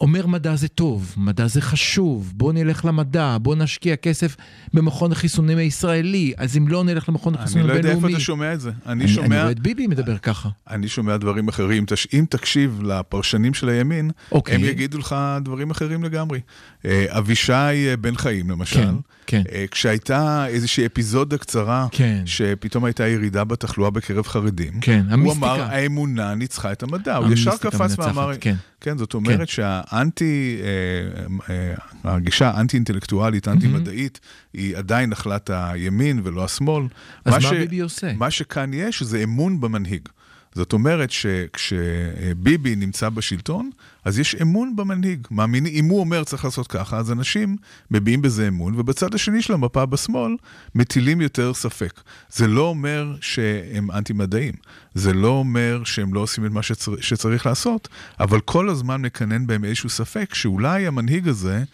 אומר 0.02 0.26
מדע 0.26 0.56
זה 0.56 0.68
טוב, 0.68 1.14
מדע 1.16 1.46
זה 1.46 1.60
חשוב, 1.60 2.32
בוא 2.36 2.52
נלך 2.52 2.84
למדע, 2.84 3.36
בוא 3.42 3.56
נשקיע 3.56 3.96
כסף 3.96 4.36
במכון 4.74 5.12
החיסונים 5.12 5.58
הישראלי, 5.58 6.32
אז 6.36 6.56
אם 6.56 6.68
לא 6.68 6.84
נלך 6.84 7.08
למכון 7.08 7.34
אני 7.34 7.42
החיסונים 7.42 7.66
לא 7.66 7.72
יודע 7.72 7.88
איפה 7.88 7.90
הבינלאומי... 7.90 8.14
אתה 8.14 8.24
שומע 8.24 8.54
את 8.54 8.60
זה. 8.60 8.70
אני 8.70 8.92
אני, 8.92 9.04
אני 9.04 9.12
שומע... 9.12 9.40
רואה 9.40 9.50
את 9.50 9.60
ביבי 9.60 9.86
מדבר 9.86 10.18
ככה. 10.18 10.48
אני 10.70 10.88
שומע 10.88 11.16
דברים 11.16 11.48
אחרים. 11.48 11.84
תש... 11.86 12.08
אם 12.12 12.24
תקשיב 12.28 12.82
לפרשנים 12.82 13.54
של 13.54 13.68
הימין, 13.68 14.10
אוקיי. 14.32 14.54
הם 14.54 14.64
יגידו 14.64 14.98
לך 14.98 15.16
דברים 15.42 15.70
אחרים 15.70 16.04
לגמרי. 16.04 16.40
אה, 16.84 17.06
אבישי 17.08 17.52
אה, 17.52 17.94
בן 18.00 18.16
חיים, 18.16 18.50
למשל, 18.50 18.76
כן, 18.76 18.94
כן. 19.26 19.42
אה, 19.52 19.64
כשהייתה 19.70 20.46
איזושהי 20.46 20.86
אפיזודה 20.86 21.38
קצרה, 21.38 21.86
כן. 21.90 22.22
שפתאום 22.26 22.84
הייתה 22.84 23.08
ירידה 23.08 23.44
בתחלואה 23.44 23.90
בקרב 23.90 24.26
חרדים, 24.26 24.80
כן, 24.80 25.02
הוא 25.06 25.12
המיסטיקה. 25.12 25.54
אמר, 25.54 25.62
האמונה 25.62 26.34
ניצחה 26.34 26.72
את 26.72 26.82
המדע. 26.82 27.16
הוא 27.16 27.32
ישר 27.32 27.56
קפץ 27.56 27.98
ואמר, 27.98 28.30
כן. 28.40 28.54
כן, 28.82 28.98
זאת 28.98 29.14
אומרת 29.14 29.48
שהאנטי, 29.48 30.60
אה, 30.62 31.54
אה, 31.54 31.74
הגישה 32.04 32.50
האנטי-אינטלקטואלית, 32.50 33.48
האנטי-מדעית, 33.48 34.20
היא 34.52 34.76
עדיין 34.76 35.10
נחלת 35.10 35.50
הימין 35.52 36.20
ולא 36.24 36.44
השמאל. 36.44 36.84
אז 37.24 37.44
מה 37.44 37.50
ביבי 37.50 37.80
עושה? 37.80 38.12
מה 38.12 38.30
שכאן 38.30 38.74
יש 38.74 39.02
זה 39.02 39.22
אמון 39.22 39.60
במנהיג. 39.60 40.08
זאת 40.54 40.72
אומרת 40.72 41.10
שכשביבי 41.10 42.76
נמצא 42.76 43.08
בשלטון, 43.08 43.70
אז 44.04 44.18
יש 44.18 44.34
אמון 44.34 44.76
במנהיג. 44.76 45.26
מאמין, 45.30 45.66
אם 45.66 45.84
הוא 45.84 46.00
אומר 46.00 46.24
צריך 46.24 46.44
לעשות 46.44 46.66
ככה, 46.66 46.96
אז 46.98 47.12
אנשים 47.12 47.56
מביעים 47.90 48.22
בזה 48.22 48.48
אמון, 48.48 48.80
ובצד 48.80 49.14
השני 49.14 49.42
של 49.42 49.52
המפה 49.52 49.86
בשמאל 49.86 50.36
מטילים 50.74 51.20
יותר 51.20 51.54
ספק. 51.54 52.00
זה 52.30 52.46
לא 52.46 52.62
אומר 52.62 53.14
שהם 53.20 53.90
אנטי-מדעים, 53.90 54.54
זה 54.94 55.12
לא 55.12 55.28
אומר 55.28 55.84
שהם 55.84 56.14
לא 56.14 56.20
עושים 56.20 56.46
את 56.46 56.50
מה 56.50 56.62
שצר, 56.62 57.00
שצריך 57.00 57.46
לעשות, 57.46 57.88
אבל 58.20 58.40
כל 58.40 58.68
הזמן 58.68 59.02
מקנן 59.02 59.46
בהם 59.46 59.64
איזשהו 59.64 59.88
ספק 59.88 60.34
שאולי 60.34 60.86
המנהיג 60.86 61.28
הזה... 61.28 61.64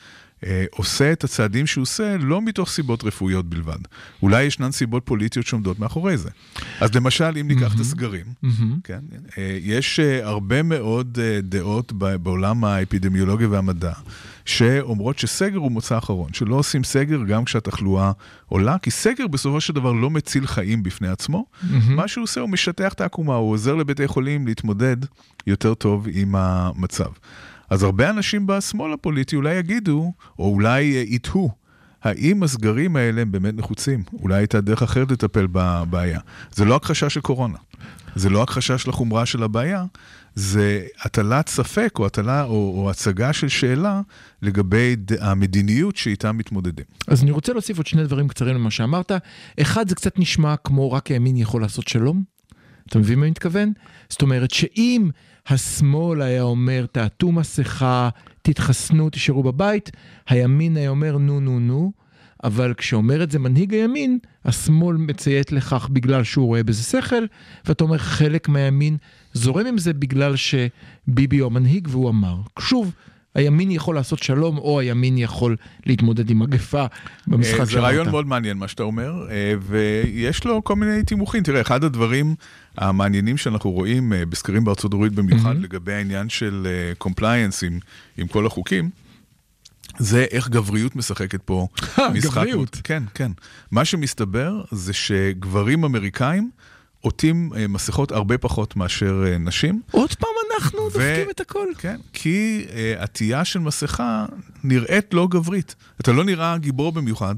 אה, 0.47 0.65
עושה 0.71 1.13
את 1.13 1.25
הצעדים 1.25 1.67
שהוא 1.67 1.83
עושה 1.83 2.17
לא 2.17 2.43
מתוך 2.43 2.71
סיבות 2.71 3.05
רפואיות 3.05 3.47
בלבד. 3.47 3.79
אולי 4.23 4.43
ישנן 4.43 4.73
סיבות 4.73 5.03
פוליטיות 5.07 5.47
שעומדות 5.47 5.79
מאחורי 5.79 6.17
זה. 6.17 6.31
אז 6.81 6.95
למשל, 6.95 7.39
אם 7.41 7.49
ניקח 7.49 7.75
את 7.75 7.81
הסגרים, 7.81 8.27
כן, 8.85 8.99
אה, 9.39 9.59
יש 9.63 10.01
אה, 10.01 10.27
הרבה 10.27 10.63
מאוד 10.63 11.19
דעות 11.43 11.93
בעולם 11.93 12.65
האפידמיולוגיה 12.65 13.49
והמדע, 13.49 13.93
שאומרות 14.45 15.19
שסגר 15.19 15.59
הוא 15.59 15.73
מוצא 15.73 15.99
אחרון, 15.99 16.33
שלא 16.33 16.55
עושים 16.55 16.85
סגר 16.85 17.25
גם 17.25 17.45
כשהתחלואה 17.45 18.13
עולה, 18.47 18.79
כי 18.79 18.91
סגר 18.91 19.27
בסופו 19.27 19.61
של 19.61 19.73
דבר 19.73 19.93
לא 19.93 20.11
מציל 20.11 20.47
חיים 20.47 20.83
בפני 20.83 21.09
עצמו. 21.09 21.47
מה 21.89 22.09
שהוא 22.09 22.25
עושה, 22.25 22.41
הוא 22.41 22.49
משטח 22.49 22.93
את 22.93 23.01
העקומה, 23.01 23.35
הוא 23.35 23.51
עוזר 23.51 23.75
לבתי 23.75 24.07
חולים 24.07 24.47
להתמודד 24.47 24.97
יותר 25.47 25.75
טוב 25.75 26.07
עם 26.13 26.35
המצב. 26.35 27.09
אז 27.71 27.83
הרבה 27.83 28.11
אנשים 28.11 28.47
בשמאל 28.47 28.93
הפוליטי 28.93 29.37
אולי 29.37 29.55
יגידו, 29.55 30.13
או 30.39 30.45
אולי 30.53 30.97
אה, 30.97 31.03
יתהו, 31.07 31.51
האם 32.03 32.43
הסגרים 32.43 32.97
האלה 32.97 33.21
הם 33.23 33.33
באמת 33.33 33.55
נחוצים? 33.55 34.03
אולי 34.13 34.35
הייתה 34.37 34.61
דרך 34.61 34.83
אחרת 34.83 35.11
לטפל 35.11 35.47
בבעיה. 35.53 36.21
זה 36.53 36.65
לא 36.65 36.77
הכחשה 36.77 37.11
של 37.11 37.21
קורונה, 37.21 37.59
זה 38.15 38.31
לא 38.31 38.43
הכחשה 38.43 38.79
של 38.79 38.91
החומרה 38.91 39.27
של 39.27 39.43
הבעיה, 39.43 39.85
זה 40.35 40.87
הטלת 41.03 41.49
ספק 41.49 41.95
או 41.99 42.07
הטלה 42.07 42.45
או, 42.45 42.51
או 42.77 42.91
הצגה 42.91 43.33
של 43.33 43.49
שאלה 43.49 44.01
לגבי 44.43 44.97
ד- 44.97 45.13
המדיניות 45.23 45.97
שאיתה 45.97 46.33
מתמודדים. 46.33 46.85
אז 47.09 47.23
אני 47.23 47.31
רוצה 47.31 47.53
להוסיף 47.53 47.77
עוד 47.77 47.87
שני 47.87 48.05
דברים 48.05 48.29
קצרים 48.29 48.55
למה 48.55 48.71
שאמרת. 48.71 49.13
אחד, 49.61 49.89
זה 49.89 49.95
קצת 49.95 50.19
נשמע 50.19 50.55
כמו 50.57 50.93
רק 50.93 51.07
הימין 51.07 51.37
יכול 51.37 51.63
לעשות 51.63 51.89
שלום. 51.89 52.23
אתה 52.89 52.99
מבין 52.99 53.19
מה 53.19 53.25
אני 53.25 53.31
מתכוון? 53.31 53.73
זאת 54.09 54.23
אומרת 54.23 54.51
שאם 54.51 55.11
השמאל 55.49 56.23
היה 56.23 56.43
אומר 56.43 56.87
תעטו 56.93 57.33
מסכה, 57.33 58.09
תתחסנו, 58.43 59.11
תשארו 59.11 59.43
בבית, 59.43 59.91
הימין 60.29 60.77
היה 60.77 60.91
אומר 60.91 61.19
נו 61.19 61.41
נו 61.41 61.61
נו, 61.61 61.93
אבל 62.45 62.75
כשאומר 62.77 63.23
את 63.23 63.31
זה 63.31 63.39
מנהיג 63.39 63.75
הימין, 63.75 64.19
השמאל 64.45 64.97
מציית 64.97 65.53
לכך 65.53 65.89
בגלל 65.93 66.25
שהוא 66.25 66.47
רואה 66.47 66.63
בזה 66.63 66.83
שכל, 66.83 67.25
ואתה 67.65 67.85
אומר 67.85 67.99
חלק 67.99 68.49
מהימין 68.49 68.97
זורם 69.33 69.67
עם 69.67 69.79
זה 69.79 69.93
בגלל 69.93 70.35
שביבי 70.37 71.39
הוא 71.39 71.47
המנהיג 71.47 71.89
והוא 71.91 72.11
אמר. 72.11 72.37
שוב, 72.59 72.95
הימין 73.39 73.71
יכול 73.71 73.95
לעשות 73.95 74.23
שלום, 74.23 74.59
או 74.59 74.81
הימין 74.81 75.19
יכול 75.19 75.57
להתמודד 75.87 76.31
עם 76.31 76.39
מגפה 76.39 76.85
במשחק 77.27 77.51
אה, 77.53 77.57
שאמרת. 77.57 77.69
זה 77.69 77.81
רעיון 77.81 78.11
מאוד 78.11 78.27
מעניין 78.27 78.57
מה 78.57 78.69
שאתה 78.69 78.83
אומר, 78.83 79.27
אה, 79.31 79.55
ויש 79.61 80.45
לו 80.45 80.65
כל 80.65 80.77
מיני 80.77 81.03
תימוכים. 81.03 81.43
תראה, 81.43 81.61
אחד 81.61 81.85
הדברים 81.85 82.35
המעניינים 82.77 83.37
שאנחנו 83.37 83.71
רואים 83.71 84.13
אה, 84.13 84.27
בסקרים 84.27 84.65
בארצות 84.65 84.95
הברית 84.95 85.13
במיוחד 85.13 85.57
Mhm. 85.57 85.59
לגבי 85.63 85.93
העניין 85.93 86.29
של 86.29 86.67
compliance 86.99 87.63
עם, 87.65 87.79
עם 88.19 88.27
כל 88.27 88.47
החוקים, 88.47 88.91
זה 89.99 90.27
איך 90.31 90.49
גבריות 90.49 90.97
משחקת 90.97 91.43
פה 91.43 91.67
משחק. 92.15 92.31
גבריות. 92.43 92.81
כן, 92.85 93.03
כן. 93.15 93.33
מה 93.71 93.85
שמסתבר 93.85 94.61
זה 94.71 94.93
שגברים 94.93 95.85
אמריקאים 95.85 96.51
עוטים 97.01 97.51
אה, 97.57 97.67
מסכות 97.69 98.13
הרבה 98.13 98.39
פחות 98.39 98.77
מאשר 98.77 99.25
אה, 99.27 99.39
נשים. 99.39 99.81
עוד 99.91 100.15
פעם 100.15 100.29
אנחנו 100.59 100.81
ו- 100.81 100.85
דופקים 100.85 101.31
את 101.31 101.41
הכל. 101.41 101.67
כן, 101.79 101.97
כי 102.13 102.67
uh, 102.69 103.03
עטייה 103.03 103.45
של 103.45 103.59
מסכה 103.59 104.27
נראית 104.65 105.15
לא 105.15 105.29
גברית. 105.31 105.75
אתה 106.01 106.13
לא 106.13 106.25
נראה 106.25 106.59
גיבור 106.59 106.93
במיוחד 106.93 107.35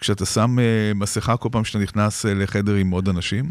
כשאתה 0.00 0.26
שם 0.26 0.56
uh, 0.58 0.94
מסכה 0.94 1.36
כל 1.36 1.48
פעם 1.52 1.64
שאתה 1.64 1.78
נכנס 1.78 2.26
uh, 2.26 2.28
לחדר 2.28 2.74
עם 2.74 2.90
עוד 2.90 3.08
אנשים. 3.08 3.50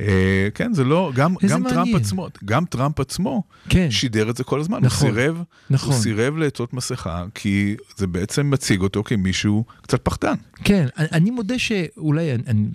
אה, 0.00 0.06
כן, 0.54 0.72
זה 0.74 0.84
לא, 0.84 1.12
גם, 1.14 1.34
גם 1.48 1.68
טראמפ. 1.68 1.94
עצמו, 1.94 2.28
גם 2.44 2.64
טראמפ 2.64 3.00
עצמו 3.00 3.42
כן. 3.68 3.90
שידר 3.90 4.30
את 4.30 4.36
זה 4.36 4.44
כל 4.44 4.60
הזמן, 4.60 4.78
נכון, 4.82 5.08
הוא 5.08 5.14
סירב, 5.16 5.42
נכון. 5.70 5.92
הוא 5.94 6.02
סירב 6.02 6.36
לעטות 6.36 6.74
מסכה, 6.74 7.24
כי 7.34 7.76
זה 7.96 8.06
בעצם 8.06 8.50
מציג 8.50 8.80
אותו 8.80 9.02
כמישהו 9.04 9.64
קצת 9.82 10.00
פחדן. 10.04 10.34
כן, 10.64 10.86
אני, 10.98 11.08
אני 11.12 11.30
מודה 11.30 11.58
שאולי 11.58 12.32
אני- 12.46 12.68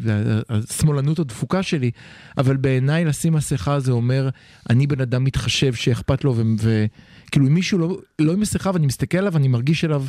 השמאלנות 0.50 1.20
הדפוקה 1.20 1.64
שלי, 1.64 1.92
אבל 2.38 2.58
בעיניי 2.58 3.06
לשים 3.06 3.34
מסכה 3.34 3.80
זה 3.80 3.92
אומר, 3.92 4.30
אני 4.70 4.88
בן 4.88 5.02
אדם 5.02 5.24
מתחשב 5.24 5.74
שאכפת 5.74 6.24
לו, 6.24 6.36
וכאילו 6.58 7.48
אם 7.48 7.54
מישהו 7.54 7.78
לא, 7.80 7.98
לא 8.20 8.34
עם 8.34 8.40
מסכה 8.40 8.72
ואני 8.74 8.86
מסתכל 8.88 9.18
עליו, 9.18 9.38
אני 9.38 9.48
מרגיש 9.48 9.86
אליו 9.86 10.04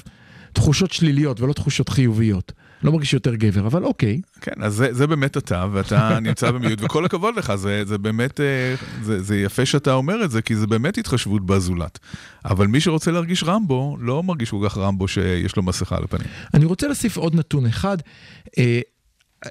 תחושות 0.53 0.93
שליליות 0.93 1.41
ולא 1.41 1.53
תחושות 1.53 1.89
חיוביות. 1.89 2.53
לא 2.83 2.93
מרגיש 2.93 3.15
יותר 3.15 3.35
גבר, 3.35 3.67
אבל 3.67 3.85
אוקיי. 3.85 4.21
כן, 4.41 4.63
אז 4.63 4.75
זה, 4.75 4.95
זה 4.95 5.07
באמת 5.07 5.37
אתה, 5.37 5.67
ואתה 5.73 6.19
נמצא 6.21 6.51
במיעוט, 6.51 6.79
וכל 6.83 7.05
הכבוד 7.05 7.37
לך, 7.37 7.55
זה, 7.55 7.85
זה 7.85 7.99
באמת, 7.99 8.41
אה, 8.41 8.75
זה, 9.03 9.23
זה 9.23 9.39
יפה 9.39 9.67
שאתה 9.67 9.93
אומר 9.93 10.25
את 10.25 10.31
זה, 10.31 10.43
כי 10.43 10.57
זה 10.57 10.67
באמת 10.67 10.99
התחשבות 10.99 11.47
בזולת. 11.47 11.99
אבל 12.45 12.67
מי 12.67 12.81
שרוצה 12.81 13.11
להרגיש 13.11 13.45
רמבו, 13.45 13.97
לא 14.01 14.23
מרגיש 14.23 14.51
כל 14.51 14.67
כך 14.69 14.79
רמבו 14.79 15.09
שיש 15.09 15.57
לו 15.57 15.63
מסכה 15.63 15.97
על 15.97 16.05
הפנים. 16.05 16.27
אני 16.55 16.65
רוצה 16.65 16.87
להוסיף 16.87 17.17
עוד 17.17 17.35
נתון 17.35 17.67
אחד. 17.67 17.99
אה, 18.59 18.81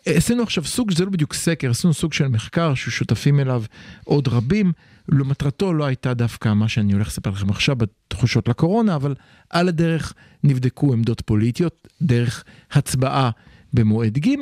עשינו 0.05 0.43
עכשיו 0.43 0.65
סוג, 0.65 0.91
זה 0.91 1.05
לא 1.05 1.11
בדיוק 1.11 1.33
סקר, 1.33 1.69
עשינו 1.69 1.93
סוג 1.93 2.13
של 2.13 2.27
מחקר 2.27 2.73
ששותפים 2.73 3.39
אליו 3.39 3.63
עוד 4.03 4.27
רבים. 4.27 4.71
לא, 5.09 5.25
מטרתו 5.25 5.73
לא 5.73 5.85
הייתה 5.85 6.13
דווקא 6.13 6.53
מה 6.53 6.67
שאני 6.67 6.93
הולך 6.93 7.07
לספר 7.07 7.29
לכם 7.29 7.49
עכשיו 7.49 7.75
בתחושות 7.75 8.47
לקורונה, 8.47 8.95
אבל 8.95 9.15
על 9.49 9.67
הדרך 9.67 10.13
נבדקו 10.43 10.93
עמדות 10.93 11.21
פוליטיות, 11.21 11.87
דרך 12.01 12.43
הצבעה 12.71 13.29
במועד 13.73 14.17
ג' 14.17 14.35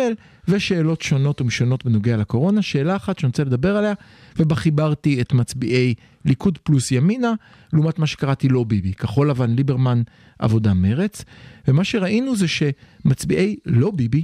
ושאלות 0.47 1.01
שונות 1.01 1.41
ומשונות 1.41 1.85
בנוגע 1.85 2.17
לקורונה. 2.17 2.61
שאלה 2.61 2.95
אחת 2.95 3.19
שאני 3.19 3.27
רוצה 3.27 3.43
לדבר 3.43 3.77
עליה, 3.77 3.93
ובה 4.39 4.55
חיברתי 4.55 5.21
את 5.21 5.33
מצביעי 5.33 5.93
ליכוד 6.25 6.57
פלוס 6.57 6.91
ימינה, 6.91 7.33
לעומת 7.73 7.99
מה 7.99 8.07
שקראתי 8.07 8.49
לא 8.49 8.63
ביבי, 8.63 8.93
כחול 8.93 9.29
לבן, 9.29 9.55
ליברמן, 9.55 10.01
עבודה 10.39 10.73
מרץ. 10.73 11.25
ומה 11.67 11.83
שראינו 11.83 12.35
זה 12.35 12.45
שמצביעי 12.47 13.55
לא 13.65 13.91
ביבי, 13.91 14.23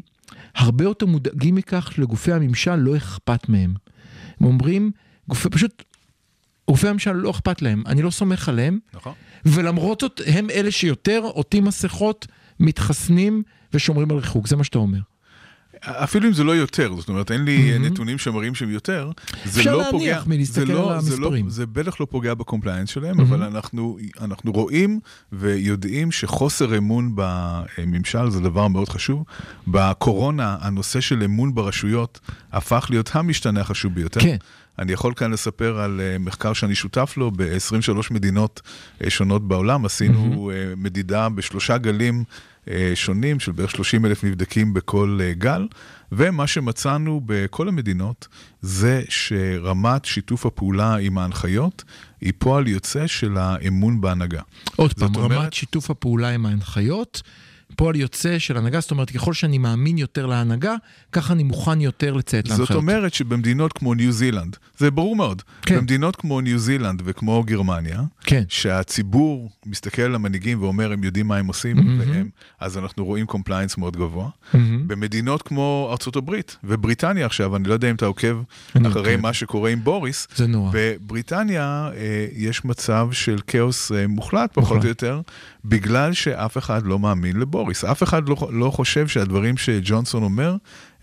הרבה 0.56 0.84
יותר 0.84 1.06
מודאגים 1.06 1.56
מכך 1.56 1.92
שלגופי 1.96 2.34
הממשל 2.34 2.76
לא 2.76 2.98
אכפת 2.98 3.50
מהם. 3.50 3.74
הם 4.40 4.48
אומרים, 4.48 4.92
גופי, 5.30 5.50
פשוט, 5.50 5.84
גופי 6.72 6.88
הממשל 6.88 7.12
לא 7.12 7.32
אכפת 7.32 7.62
להם, 7.62 7.84
אני 7.86 8.02
לא 8.02 8.10
סומך 8.10 8.50
עליהם, 8.50 8.80
נכון. 8.94 9.14
ולמרות 9.46 10.02
זאת 10.02 10.22
הם 10.26 10.50
אלה 10.50 10.72
שיותר 10.72 11.22
עוטים 11.24 11.66
מסכות, 11.66 12.28
מתחסנים 12.60 13.44
ושומרים 13.74 14.12
על 14.12 14.18
ריחוק, 14.18 14.48
זה 14.48 14.56
מה 14.56 14.64
שאתה 14.64 14.78
אומר. 14.78 15.00
אפילו 15.86 16.28
אם 16.28 16.34
זה 16.34 16.44
לא 16.44 16.52
יותר, 16.56 16.96
זאת 16.96 17.10
אומרת, 17.10 17.32
אין 17.32 17.44
לי 17.46 17.80
נתונים 17.80 18.18
שמראים 18.18 18.56
שהם 18.56 18.70
יותר, 18.70 19.12
זה 19.46 19.60
אפשר 19.60 19.72
לא 19.72 19.78
להניח 19.78 19.92
פוגע, 19.92 20.22
מלהסתכל 20.26 20.66
זה 20.66 20.74
לא, 20.74 20.94
על 20.94 21.02
זה 21.02 21.18
לא, 21.18 21.28
המספרים. 21.28 21.50
זה 21.50 21.66
בטח 21.66 22.00
לא 22.00 22.08
פוגע 22.10 22.34
ב 22.34 22.39
compliance 22.39 22.90
שלהם, 22.90 23.20
אבל 23.20 23.44
אנחנו, 23.44 23.98
אנחנו 24.22 24.52
רואים 24.52 25.00
ויודעים 25.32 26.12
שחוסר 26.12 26.78
אמון 26.78 27.16
בממשל 27.16 28.30
זה 28.30 28.40
דבר 28.40 28.68
מאוד 28.68 28.90
חשוב. 28.90 29.24
בקורונה, 29.68 30.58
הנושא 30.62 31.02
של 31.02 31.24
אמון 31.24 31.56
ברשויות 31.56 32.20
הפך 32.52 32.88
להיות 32.90 33.10
המשתנה 33.14 33.62
החשוב 33.62 33.94
ביותר. 33.96 34.20
כן. 34.20 34.38
אני 34.80 34.92
יכול 34.94 35.14
כאן 35.14 35.32
לספר 35.32 35.80
על 35.80 36.02
אה, 36.02 36.18
מחקר 36.20 36.54
שאני 36.54 36.76
שותף 36.76 37.14
לו 37.18 37.32
ב-23 37.32 38.14
מדינות 38.14 38.62
אה, 39.04 39.10
שונות 39.10 39.48
בעולם. 39.48 39.86
עשינו 39.86 40.52
אה, 40.54 40.74
מדידה 40.78 41.30
בשלושה 41.30 41.78
גלים 41.78 42.24
שונים 42.96 43.40
של 43.40 43.52
בערך 43.52 43.72
30 43.72 44.06
אלף 44.06 44.24
נבדקים 44.24 44.74
בכל 44.74 45.20
גל, 45.38 45.68
ומה 46.12 46.48
שמצאנו 46.48 47.22
בכל 47.26 47.68
המדינות 47.68 48.28
זה 48.62 49.02
שרמת 49.10 50.06
שיתוף 50.06 50.46
הפעולה 50.46 50.96
עם 50.96 51.18
ההנחיות 51.18 51.84
היא 52.22 52.34
פועל 52.38 52.68
יוצא 52.68 53.08
של 53.08 53.38
האמון 53.38 54.02
בהנהגה. 54.02 54.42
עוד 54.76 54.94
פעם, 54.94 55.16
אומרת- 55.16 55.32
רמת 55.38 55.54
שיתוף 55.54 55.90
הפעולה 55.90 56.30
עם 56.30 56.46
ההנחיות, 56.46 57.22
פועל 57.82 57.96
יוצא 57.96 58.40
של 58.40 58.58
הנהגה, 58.58 58.80
זאת 58.80 58.92
אומרת, 58.92 59.12
ככל 59.12 59.34
שאני 59.34 59.58
מאמין 59.58 59.98
יותר 59.98 60.26
להנהגה, 60.26 60.76
ככה 61.12 61.34
אני 61.34 61.44
מוכן 61.44 61.82
יותר 61.82 62.14
לציית 62.14 62.48
להנחיות. 62.48 62.68
זאת 62.68 62.78
אומרת 62.78 63.14
שבמדינות 63.14 63.74
כמו 63.74 63.94
ניו 63.94 64.12
זילנד, 64.12 64.58
זה 64.78 64.92
ברור 64.92 65.16
מאוד, 65.16 65.42
כן. 65.62 65.78
במדינות 65.78 66.16
כמו 66.16 66.42
ניו 66.42 66.60
זילנד 66.60 67.02
וכמו 67.06 67.44
גרמניה, 67.44 68.02
כן. 68.24 68.44
שהציבור 68.50 69.50
מסתכל 69.66 70.02
על 70.02 70.16
המנהיגים 70.16 70.62
ואומר, 70.62 70.92
הם 70.92 71.04
יודעים 71.04 71.28
מה 71.28 71.38
הם 71.38 71.48
עושים, 71.48 72.00
והם, 72.00 72.30
אז 72.60 72.78
אנחנו 72.78 73.06
רואים 73.06 73.26
compliance 73.26 73.78
מאוד 73.78 73.98
גבוה. 73.98 74.30
במדינות 74.88 75.42
כמו 75.42 75.88
ארצות 75.92 76.16
הברית 76.16 76.58
ובריטניה 76.64 77.26
עכשיו, 77.26 77.56
אני 77.56 77.68
לא 77.68 77.74
יודע 77.74 77.90
אם 77.90 77.96
אתה 77.96 78.06
עוקב 78.06 78.42
אחרי. 78.88 79.16
מה 79.16 79.34
שקורה 79.34 79.70
עם 79.70 79.84
בוריס, 79.84 80.28
זה 80.36 80.48
נורא. 80.48 80.72
בבריטניה 80.74 81.90
אה, 81.96 82.28
יש 82.36 82.66
מצב 82.66 83.10
של 83.12 83.40
כאוס 83.48 83.92
אה, 83.92 84.08
מוחלט, 84.08 84.50
פחות. 84.54 84.84
או 84.84 84.88
יותר, 84.88 85.22
בגלל 85.66 86.14
שאף 86.14 86.58
אחד 86.58 86.86
לא 86.86 87.00
מאמין 87.00 87.40
לבוריס. 87.40 87.84
אף 87.84 88.04
אחד 88.04 88.30
לא, 88.30 88.50
לא 88.52 88.72
חושב 88.72 89.08
שהדברים 89.08 89.58
שג'ונסון 89.58 90.24
אומר 90.24 90.56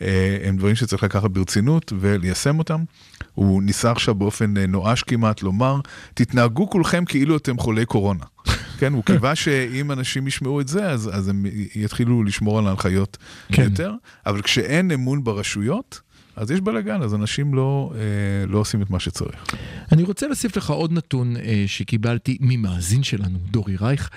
אה, 0.02 0.38
הם 0.44 0.56
דברים 0.56 0.74
שצריך 0.74 1.02
לקחת 1.02 1.30
ברצינות 1.30 1.92
וליישם 2.00 2.58
אותם. 2.58 2.84
הוא 3.34 3.62
ניסה 3.62 3.90
עכשיו 3.90 4.14
באופן 4.14 4.56
אה, 4.56 4.66
נואש 4.66 5.02
כמעט 5.02 5.42
לומר, 5.42 5.80
תתנהגו 6.14 6.70
כולכם 6.70 7.04
כאילו 7.04 7.36
אתם 7.36 7.58
חולי 7.58 7.86
קורונה. 7.86 8.24
כן, 8.78 8.92
הוא 8.92 9.04
קיווה 9.04 9.34
שאם 9.34 9.92
אנשים 9.92 10.26
ישמעו 10.26 10.60
את 10.60 10.68
זה, 10.68 10.90
אז, 10.90 11.10
אז 11.12 11.28
הם 11.28 11.46
יתחילו 11.74 12.24
לשמור 12.24 12.58
על 12.58 12.66
ההנחיות 12.66 13.16
כן. 13.48 13.54
כן. 13.54 13.62
יותר, 13.62 13.92
אבל 14.26 14.42
כשאין 14.42 14.90
אמון 14.90 15.24
ברשויות, 15.24 16.00
אז 16.38 16.50
יש 16.50 16.60
בלאגן, 16.60 17.02
אז 17.02 17.14
אנשים 17.14 17.54
לא, 17.54 17.92
אה, 17.94 18.46
לא 18.46 18.58
עושים 18.58 18.82
את 18.82 18.90
מה 18.90 19.00
שצריך. 19.00 19.46
אני 19.92 20.02
רוצה 20.02 20.26
להוסיף 20.26 20.56
לך 20.56 20.70
עוד 20.70 20.92
נתון 20.92 21.36
אה, 21.36 21.64
שקיבלתי 21.66 22.38
ממאזין 22.40 23.02
שלנו, 23.02 23.38
דורי 23.50 23.76
רייך, 23.76 24.10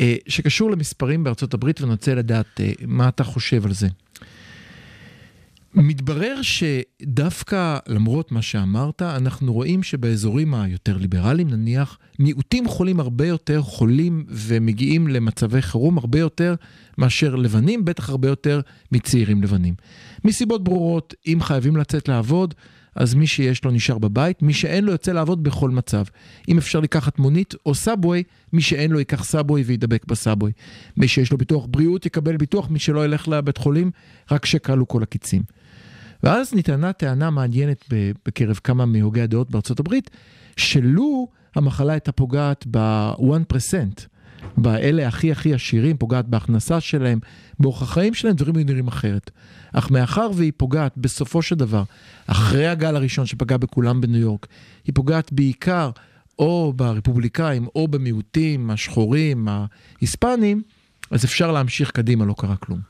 אה, 0.00 0.16
שקשור 0.28 0.70
למספרים 0.70 1.24
בארצות 1.24 1.54
הברית, 1.54 1.80
ואני 1.80 1.92
רוצה 1.92 2.14
לדעת 2.14 2.60
אה, 2.60 2.72
מה 2.86 3.08
אתה 3.08 3.24
חושב 3.24 3.66
על 3.66 3.72
זה. 3.72 3.88
מתברר 5.74 6.40
שדווקא 6.42 7.78
למרות 7.86 8.32
מה 8.32 8.42
שאמרת, 8.42 9.02
אנחנו 9.02 9.52
רואים 9.52 9.82
שבאזורים 9.82 10.54
היותר 10.54 10.96
ליברליים, 10.96 11.50
נניח, 11.50 11.98
מיעוטים 12.18 12.68
חולים 12.68 13.00
הרבה 13.00 13.26
יותר, 13.26 13.62
חולים 13.62 14.24
ומגיעים 14.28 15.08
למצבי 15.08 15.62
חירום 15.62 15.98
הרבה 15.98 16.18
יותר 16.18 16.54
מאשר 16.98 17.34
לבנים, 17.34 17.84
בטח 17.84 18.08
הרבה 18.08 18.28
יותר 18.28 18.60
מצעירים 18.92 19.42
לבנים. 19.42 19.74
מסיבות 20.24 20.64
ברורות, 20.64 21.14
אם 21.26 21.38
חייבים 21.40 21.76
לצאת 21.76 22.08
לעבוד, 22.08 22.54
אז 22.94 23.14
מי 23.14 23.26
שיש 23.26 23.64
לו 23.64 23.70
נשאר 23.70 23.98
בבית, 23.98 24.42
מי 24.42 24.52
שאין 24.52 24.84
לו 24.84 24.92
יוצא 24.92 25.12
לעבוד 25.12 25.42
בכל 25.42 25.70
מצב. 25.70 26.04
אם 26.48 26.58
אפשר 26.58 26.80
לקחת 26.80 27.18
מונית 27.18 27.54
או 27.66 27.74
סאבווי, 27.74 28.22
מי 28.52 28.62
שאין 28.62 28.90
לו 28.90 28.98
ייקח 28.98 29.24
סאבווי 29.24 29.62
וידבק 29.62 30.04
בסאבווי. 30.04 30.52
מי 30.96 31.08
שיש 31.08 31.32
לו 31.32 31.38
ביטוח 31.38 31.66
בריאות 31.70 32.06
יקבל 32.06 32.36
ביטוח, 32.36 32.70
מי 32.70 32.78
שלא 32.78 33.04
ילך 33.04 33.28
לבית 33.28 33.56
חולים, 33.56 33.90
רק 34.30 34.46
שכלו 34.46 34.88
כל 34.88 35.02
הקיצים. 35.02 35.42
ואז 36.22 36.54
נטענה 36.54 36.92
טענה 36.92 37.30
מעניינת 37.30 37.84
בקרב 38.26 38.60
כמה 38.64 38.86
מהוגי 38.86 39.20
הדעות 39.20 39.50
בארצות 39.50 39.80
הברית, 39.80 40.10
שלו 40.56 41.28
המחלה 41.54 41.92
הייתה 41.92 42.12
פוגעת 42.12 42.64
ב-1%, 42.70 43.74
באלה 44.56 45.08
הכי 45.08 45.32
הכי 45.32 45.54
עשירים, 45.54 45.96
פוגעת 45.96 46.28
בהכנסה 46.28 46.80
שלהם, 46.80 47.18
באורח 47.58 47.82
החיים 47.82 48.14
שלהם, 48.14 48.34
דברים 48.34 48.56
היו 48.56 48.64
נראים 48.64 48.88
אחרת. 48.88 49.30
אך 49.72 49.90
מאחר 49.90 50.30
והיא 50.34 50.52
פוגעת 50.56 50.92
בסופו 50.96 51.42
של 51.42 51.54
דבר, 51.54 51.82
אחרי 52.26 52.68
הגל 52.68 52.96
הראשון 52.96 53.26
שפגע 53.26 53.56
בכולם 53.56 54.00
בניו 54.00 54.20
יורק, 54.20 54.46
היא 54.84 54.94
פוגעת 54.94 55.32
בעיקר 55.32 55.90
או 56.38 56.72
ברפובליקאים 56.76 57.66
או 57.74 57.88
במיעוטים, 57.88 58.70
השחורים, 58.70 59.48
ההיספנים, 59.48 60.62
אז 61.10 61.24
אפשר 61.24 61.52
להמשיך 61.52 61.90
קדימה, 61.90 62.24
לא 62.24 62.34
קרה 62.38 62.56
כלום. 62.56 62.89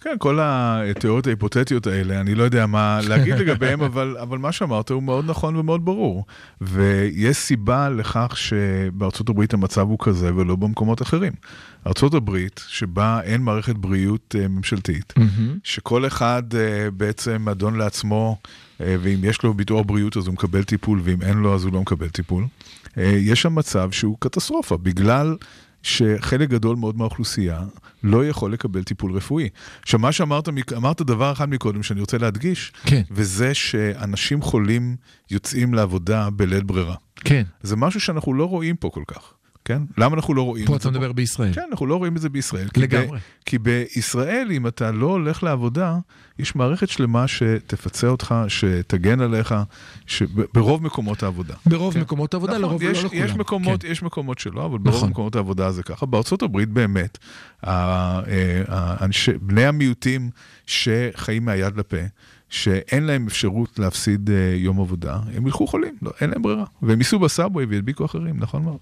כן, 0.00 0.16
כל 0.18 0.38
התיאוריות 0.42 1.26
ההיפותטיות 1.26 1.86
האלה, 1.86 2.20
אני 2.20 2.34
לא 2.34 2.42
יודע 2.42 2.66
מה 2.66 2.98
להגיד 3.08 3.34
לגביהם, 3.34 3.82
אבל, 3.82 4.16
אבל 4.20 4.38
מה 4.38 4.52
שאמרת 4.52 4.90
הוא 4.90 5.02
מאוד 5.02 5.24
נכון 5.30 5.56
ומאוד 5.56 5.84
ברור. 5.84 6.24
ויש 6.60 7.36
סיבה 7.36 7.88
לכך 7.88 8.32
שבארצות 8.36 9.28
הברית 9.28 9.54
המצב 9.54 9.88
הוא 9.88 9.98
כזה 10.00 10.34
ולא 10.34 10.56
במקומות 10.56 11.02
אחרים. 11.02 11.32
ארצות 11.86 12.14
הברית, 12.14 12.64
שבה 12.68 13.20
אין 13.22 13.42
מערכת 13.42 13.76
בריאות 13.76 14.34
אה, 14.38 14.48
ממשלתית, 14.48 15.14
שכל 15.64 16.06
אחד 16.06 16.42
אה, 16.54 16.90
בעצם 16.90 17.48
אדון 17.48 17.76
לעצמו, 17.76 18.36
אה, 18.80 18.96
ואם 19.00 19.18
יש 19.22 19.42
לו 19.42 19.54
ביטוח 19.54 19.86
בריאות 19.86 20.16
אז 20.16 20.26
הוא 20.26 20.34
מקבל 20.34 20.64
טיפול, 20.64 21.00
ואם 21.04 21.22
אין 21.22 21.38
לו 21.38 21.54
אז 21.54 21.64
הוא 21.64 21.72
לא 21.72 21.80
מקבל 21.80 22.08
טיפול. 22.08 22.44
יש 22.96 23.42
שם 23.42 23.54
מצב 23.54 23.90
שהוא 23.90 24.16
קטסטרופה, 24.20 24.76
בגלל 24.76 25.36
שחלק 25.88 26.48
גדול 26.48 26.76
מאוד 26.76 26.96
מהאוכלוסייה 26.96 27.60
לא 28.02 28.26
יכול 28.26 28.52
לקבל 28.52 28.82
טיפול 28.82 29.12
רפואי. 29.12 29.48
עכשיו, 29.82 30.00
מה 30.00 30.12
שאמרת, 30.12 30.48
אמרת 30.76 31.02
דבר 31.02 31.32
אחד 31.32 31.50
מקודם 31.50 31.82
שאני 31.82 32.00
רוצה 32.00 32.18
להדגיש, 32.18 32.72
כן. 32.84 33.02
וזה 33.10 33.54
שאנשים 33.54 34.42
חולים 34.42 34.96
יוצאים 35.30 35.74
לעבודה 35.74 36.30
בלית 36.30 36.64
ברירה. 36.64 36.94
כן, 37.16 37.42
זה 37.62 37.76
משהו 37.76 38.00
שאנחנו 38.00 38.34
לא 38.34 38.44
רואים 38.44 38.76
פה 38.76 38.90
כל 38.90 39.02
כך. 39.08 39.32
כן? 39.68 39.82
למה 39.98 40.16
אנחנו 40.16 40.34
לא 40.34 40.42
רואים 40.42 40.66
פה 40.66 40.76
את 40.76 40.80
אתה 40.80 40.84
זה? 40.84 40.90
מדבר 40.90 41.12
בישראל. 41.12 41.52
כן, 41.54 41.62
אנחנו 41.70 41.86
לא 41.86 41.96
רואים 41.96 42.16
את 42.16 42.20
זה 42.20 42.28
בישראל. 42.28 42.68
כי 42.68 42.80
ב- 42.80 42.82
לגמרי. 42.82 43.18
כי 43.46 43.58
בישראל, 43.58 44.48
אם 44.50 44.66
אתה 44.66 44.90
לא 44.92 45.06
הולך 45.06 45.42
לעבודה, 45.42 45.98
יש 46.38 46.56
מערכת 46.56 46.88
שלמה 46.88 47.28
שתפצה 47.28 48.08
אותך, 48.08 48.34
שתגן 48.48 49.20
עליך, 49.20 49.54
ברוב 50.54 50.82
מקומות 50.82 51.22
העבודה. 51.22 51.54
ברוב 51.66 51.94
כן. 51.94 52.00
מקומות 52.00 52.34
העבודה, 52.34 52.52
נכון, 52.52 52.62
לרוב 52.62 52.82
יש, 52.82 52.98
לא 52.98 53.04
לכולם. 53.04 53.24
יש 53.24 53.30
מקומות, 53.32 53.82
כן. 53.82 53.88
יש 53.90 54.02
מקומות 54.02 54.38
שלא, 54.38 54.66
אבל 54.66 54.78
ברוב 54.78 54.96
נכון. 54.96 55.10
מקומות 55.10 55.36
העבודה 55.36 55.70
זה 55.72 55.82
ככה. 55.82 56.06
בארצות 56.06 56.42
הברית 56.42 56.68
באמת, 56.68 57.18
אה, 57.66 58.20
האנשי- 58.68 59.38
בני 59.42 59.64
המיעוטים 59.66 60.30
שחיים 60.66 61.44
מהיד 61.44 61.76
לפה, 61.76 61.96
שאין 62.50 63.04
להם 63.04 63.26
אפשרות 63.26 63.78
להפסיד 63.78 64.30
אה, 64.30 64.36
יום 64.56 64.80
עבודה, 64.80 65.18
הם 65.34 65.46
ילכו 65.46 65.66
חולים, 65.66 65.94
לא, 66.02 66.10
אין 66.20 66.30
להם 66.30 66.42
ברירה. 66.42 66.64
והם 66.82 66.98
ייסעו 66.98 67.18
בסאבווי 67.18 67.64
וידביקו 67.64 68.04
אחרים, 68.04 68.36
נכון 68.38 68.62
מאוד. 68.62 68.78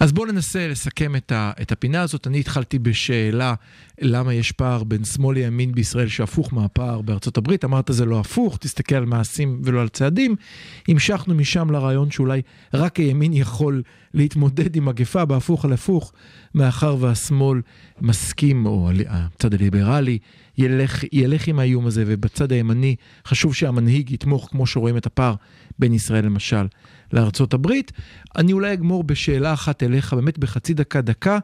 אז 0.00 0.12
בואו 0.12 0.26
ננסה 0.26 0.68
לסכם 0.68 1.16
את, 1.16 1.32
ה, 1.32 1.52
את 1.62 1.72
הפינה 1.72 2.02
הזאת. 2.02 2.26
אני 2.26 2.40
התחלתי 2.40 2.78
בשאלה 2.78 3.54
למה 4.00 4.34
יש 4.34 4.52
פער 4.52 4.84
בין 4.84 5.04
שמאל 5.04 5.38
לימין 5.38 5.72
בישראל 5.72 6.08
שהפוך 6.08 6.52
מהפער 6.54 7.00
בארצות 7.00 7.36
הברית. 7.36 7.64
אמרת 7.64 7.90
זה 7.92 8.04
לא 8.04 8.20
הפוך, 8.20 8.58
תסתכל 8.60 8.94
על 8.94 9.04
מעשים 9.04 9.60
ולא 9.64 9.80
על 9.80 9.88
צעדים. 9.88 10.36
המשכנו 10.88 11.34
משם 11.34 11.70
לרעיון 11.70 12.10
שאולי 12.10 12.42
רק 12.74 12.96
הימין 12.96 13.32
יכול 13.32 13.82
להתמודד 14.14 14.76
עם 14.76 14.84
מגפה 14.84 15.24
בהפוך 15.24 15.64
על 15.64 15.72
הפוך, 15.72 16.12
מאחר 16.54 16.96
והשמאל 17.00 17.60
מסכים, 18.00 18.66
או 18.66 18.90
הצד 19.08 19.54
הליברלי, 19.54 20.18
ילך, 20.58 21.04
ילך 21.12 21.48
עם 21.48 21.58
האיום 21.58 21.86
הזה, 21.86 22.04
ובצד 22.06 22.52
הימני 22.52 22.96
חשוב 23.26 23.54
שהמנהיג 23.54 24.10
יתמוך, 24.10 24.48
כמו 24.50 24.66
שרואים 24.66 24.96
את 24.96 25.06
הפער 25.06 25.34
בין 25.78 25.94
ישראל 25.94 26.24
למשל 26.24 26.66
לארצות 27.12 27.54
הברית. 27.54 27.92
אני 28.36 28.52
אולי 28.52 28.72
אגמור 28.72 29.04
בשאלה 29.04 29.52
אחת 29.52 29.82
אליך, 29.82 30.14
באמת 30.14 30.38
בחצי 30.38 30.74
דקה, 30.74 31.00
דקה. 31.00 31.38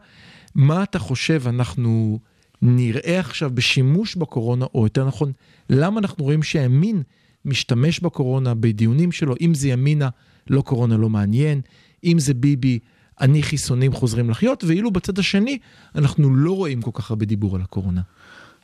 מה 0.55 0.83
אתה 0.83 0.99
חושב 0.99 1.43
אנחנו 1.47 2.19
נראה 2.63 3.21
עכשיו 3.21 3.51
בשימוש 3.55 4.17
בקורונה, 4.17 4.67
או 4.75 4.85
יותר 4.85 5.07
נכון, 5.07 5.33
למה 5.71 6.01
אנחנו 6.01 6.25
רואים 6.25 6.43
שהימין 6.43 7.03
משתמש 7.45 8.01
בקורונה 8.01 8.55
בדיונים 8.55 9.13
שלו, 9.13 9.35
אם 9.41 9.55
זה 9.55 9.69
ימינה, 9.69 10.09
לא 10.51 10.61
קורונה 10.61 10.97
לא 10.97 11.09
מעניין, 11.09 11.61
אם 12.05 12.19
זה 12.19 12.35
ביבי, 12.35 12.79
אני 13.21 13.43
חיסונים 13.43 13.93
חוזרים 13.93 14.31
לחיות, 14.31 14.65
ואילו 14.65 14.91
בצד 14.91 15.19
השני, 15.19 15.59
אנחנו 15.95 16.37
לא 16.37 16.53
רואים 16.57 16.83
כל 16.83 16.91
כך 16.95 17.11
הרבה 17.11 17.27
דיבור 17.27 17.57
על 17.57 17.63
הקורונה. 17.63 18.01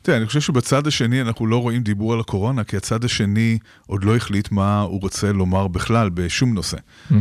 תראה, 0.03 0.17
אני 0.17 0.27
חושב 0.27 0.41
שבצד 0.41 0.87
השני 0.87 1.21
אנחנו 1.21 1.47
לא 1.47 1.63
רואים 1.63 1.83
דיבור 1.83 2.13
על 2.13 2.21
הקורונה, 2.21 2.65
כי 2.65 2.77
הצד 2.77 3.05
השני 3.05 3.59
עוד 3.87 4.05
לא 4.05 4.17
החליט 4.17 4.51
מה 4.51 4.81
הוא 4.81 5.01
רוצה 5.01 5.33
לומר 5.33 5.69
בכלל 5.69 6.11
בשום 6.11 6.55
נושא. 6.55 6.77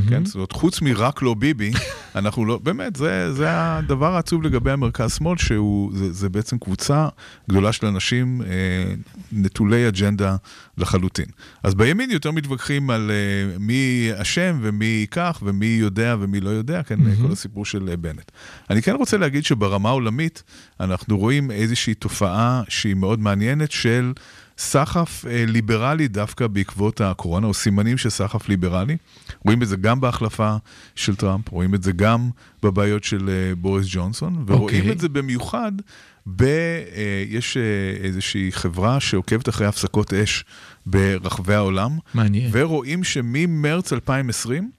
כן? 0.10 0.26
זאת 0.26 0.36
אומרת, 0.36 0.52
חוץ 0.52 0.82
מרק 0.82 1.22
לא 1.22 1.34
ביבי, 1.34 1.72
אנחנו 2.16 2.46
לא, 2.46 2.60
באמת, 2.64 2.96
זה, 2.96 3.34
זה 3.34 3.46
הדבר 3.50 4.16
העצוב 4.16 4.44
לגבי 4.44 4.72
המרכז-שמאל, 4.72 5.38
שהוא, 5.38 5.92
זה, 5.94 6.14
זה 6.14 6.30
בעצם 6.30 6.58
קבוצה 6.58 7.08
גדולה 7.50 7.72
של 7.72 7.86
אנשים 7.86 8.42
אה, 8.42 8.94
נטולי 9.32 9.88
אג'נדה 9.88 10.36
לחלוטין. 10.78 11.26
אז 11.64 11.76
בימין 11.76 12.12
יותר 12.12 12.32
מתווכחים 12.32 12.90
על 12.90 13.12
אה, 13.12 13.58
מי 13.60 14.10
אשם 14.16 14.60
ומי 14.62 15.06
כך 15.12 15.40
ומי 15.46 15.66
יודע 15.66 16.16
ומי 16.20 16.40
לא 16.40 16.50
יודע, 16.50 16.84
כן, 16.84 17.00
mm-hmm. 17.00 17.22
כל 17.28 17.32
הסיפור 17.32 17.66
של 17.66 17.90
אה, 17.90 17.98
בנט. 17.98 18.32
אני 18.70 18.82
כן 18.82 18.96
רוצה 18.96 19.18
להגיד 19.18 19.46
שברמה 19.46 19.90
העולמית, 19.90 20.44
אנחנו 20.80 21.18
רואים 21.18 21.52
איזושהי 21.52 21.94
תופעה 21.94 22.62
שהיא 22.72 22.96
מאוד 22.96 23.20
מעניינת 23.20 23.72
של 23.72 24.14
סחף 24.58 25.26
אה, 25.30 25.46
ליברלי 25.48 26.08
דווקא 26.08 26.48
בעקבות 26.48 27.02
הקורונה, 27.02 27.48
או 27.48 27.54
סימנים 27.54 27.98
של 27.98 28.10
סחף 28.10 28.50
ליברלי. 28.50 28.98
רואים 29.46 29.62
את 29.62 29.68
זה 29.68 29.76
גם 29.76 30.02
בהחלפה 30.02 30.56
של 30.96 31.16
טראמפ, 31.16 31.50
רואים 31.50 31.76
את 31.76 31.84
זה 31.84 31.92
גם 31.92 32.30
בבעיות 32.64 33.04
של 33.04 33.30
אה, 33.30 33.56
בוריס 33.56 33.88
ג'ונסון, 33.90 34.44
ורואים 34.48 34.80
אוקיי. 34.80 34.92
את 34.92 35.00
זה 35.00 35.10
במיוחד 35.10 35.72
ב... 36.28 36.44
אה, 36.44 37.24
יש 37.30 37.58
אה, 37.58 37.62
איזושהי 38.04 38.52
חברה 38.52 39.00
שעוקבת 39.00 39.50
אחרי 39.50 39.68
הפסקות 39.68 40.14
אש 40.14 40.44
ברחבי 40.86 41.54
העולם, 41.54 41.98
מעניין. 42.14 42.50
ורואים 42.54 43.04
שממרץ 43.04 43.94
2020, 43.94 44.72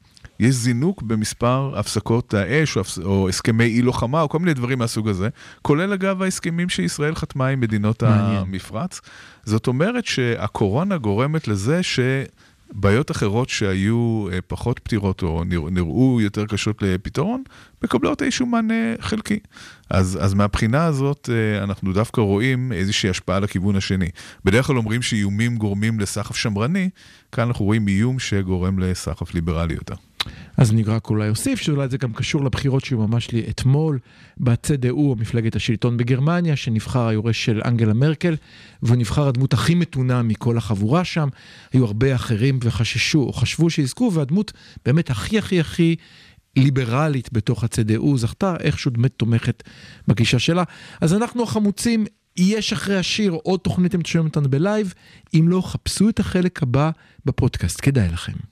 יש 0.43 0.55
זינוק 0.55 1.03
במספר 1.03 1.73
הפסקות 1.77 2.35
האש, 2.35 2.77
או, 2.77 2.81
הפס... 2.81 2.99
או 2.99 3.29
הסכמי 3.29 3.65
אי 3.65 3.83
לוחמה, 3.83 4.23
או 4.23 4.29
כל 4.29 4.39
מיני 4.39 4.55
דברים 4.55 4.79
מהסוג 4.79 5.09
הזה, 5.09 5.29
כולל 5.63 5.93
אגב 5.93 6.23
ההסכמים 6.23 6.69
שישראל 6.69 7.15
חתמה 7.15 7.47
עם 7.47 7.61
מדינות 7.61 8.03
מעניין. 8.03 8.41
המפרץ. 8.41 9.01
זאת 9.45 9.67
אומרת 9.67 10.07
שהקורונה 10.07 10.99
גורמת 10.99 11.49
לזה 11.49 11.81
שבעיות 11.83 13.11
אחרות 13.11 13.49
שהיו 13.49 14.29
אה, 14.33 14.39
פחות 14.47 14.79
פתירות, 14.79 15.23
או 15.23 15.45
נרא... 15.45 15.71
נראו 15.71 16.21
יותר 16.21 16.47
קשות 16.47 16.83
לפתרון, 16.83 17.43
מקבלות 17.85 18.23
איזשהו 18.23 18.47
מענה 18.47 18.95
חלקי. 19.01 19.39
אז, 19.91 20.19
אז 20.21 20.35
מהבחינה 20.35 20.85
הזאת 20.85 21.31
אה, 21.33 21.65
אנחנו 21.65 21.93
דווקא 21.93 22.21
רואים 22.21 22.73
איזושהי 22.73 23.11
השפעה 23.11 23.41
לכיוון 23.41 23.77
השני. 23.77 24.09
בדרך 24.45 24.67
כלל 24.67 24.77
אומרים 24.77 25.03
שאיומים 25.03 25.57
גורמים 25.57 26.01
לסחף 26.01 26.37
שמרני, 26.37 26.91
כאן 27.33 27.47
אנחנו 27.47 27.65
רואים 27.65 27.89
איום 27.89 28.19
שגורם 28.19 28.79
לסחף 28.79 29.35
ליברלי 29.35 29.75
יותר. 29.75 29.95
אז 30.57 30.73
אני 30.73 30.83
רק 30.83 31.11
אולי 31.11 31.29
אוסיף 31.29 31.61
שאולי 31.61 31.89
זה 31.89 31.99
גם 31.99 32.13
קשור 32.13 32.45
לבחירות 32.45 32.85
שהיו 32.85 32.99
ממש 32.99 33.31
לי 33.31 33.45
אתמול 33.51 33.99
בצדו, 34.39 35.17
מפלגת 35.19 35.57
השלטון 35.57 35.97
בגרמניה, 35.97 36.57
שנבחר 36.57 37.07
היורש 37.09 37.45
של 37.45 37.61
אנגלה 37.65 37.95
מרקל, 37.95 38.37
והוא 38.83 38.97
נבחר 38.97 39.29
הדמות 39.29 39.53
הכי 39.53 39.75
מתונה 39.75 40.23
מכל 40.23 40.57
החבורה 40.57 41.05
שם. 41.05 41.29
היו 41.73 41.85
הרבה 41.85 42.15
אחרים 42.15 42.59
וחששו 42.63 43.23
או 43.23 43.33
חשבו 43.33 43.71
שיזכו, 43.71 44.11
והדמות 44.13 44.53
באמת 44.85 45.11
הכי 45.11 45.39
הכי 45.39 45.61
הכי 45.61 45.97
ליברלית 46.57 47.33
בתוך 47.33 47.65
הצדו 47.65 48.17
זכתה, 48.17 48.57
איכשהו 48.61 48.91
באמת 48.91 49.13
תומכת 49.17 49.63
בגישה 50.09 50.39
שלה. 50.39 50.63
אז 51.01 51.15
אנחנו 51.15 51.43
החמוצים, 51.43 52.07
יש 52.37 52.73
אחרי 52.73 52.97
השיר 52.97 53.33
עוד 53.33 53.61
תוכנית, 53.61 53.95
אם 53.95 54.03
תשמעו 54.03 54.25
אותנו 54.25 54.51
בלייב, 54.51 54.95
אם 55.35 55.49
לא, 55.49 55.61
חפשו 55.61 56.09
את 56.09 56.21
החלק 56.21 56.63
הבא 56.63 56.91
בפודקאסט, 57.27 57.81
כדאי 57.83 58.09
לכם. 58.09 58.52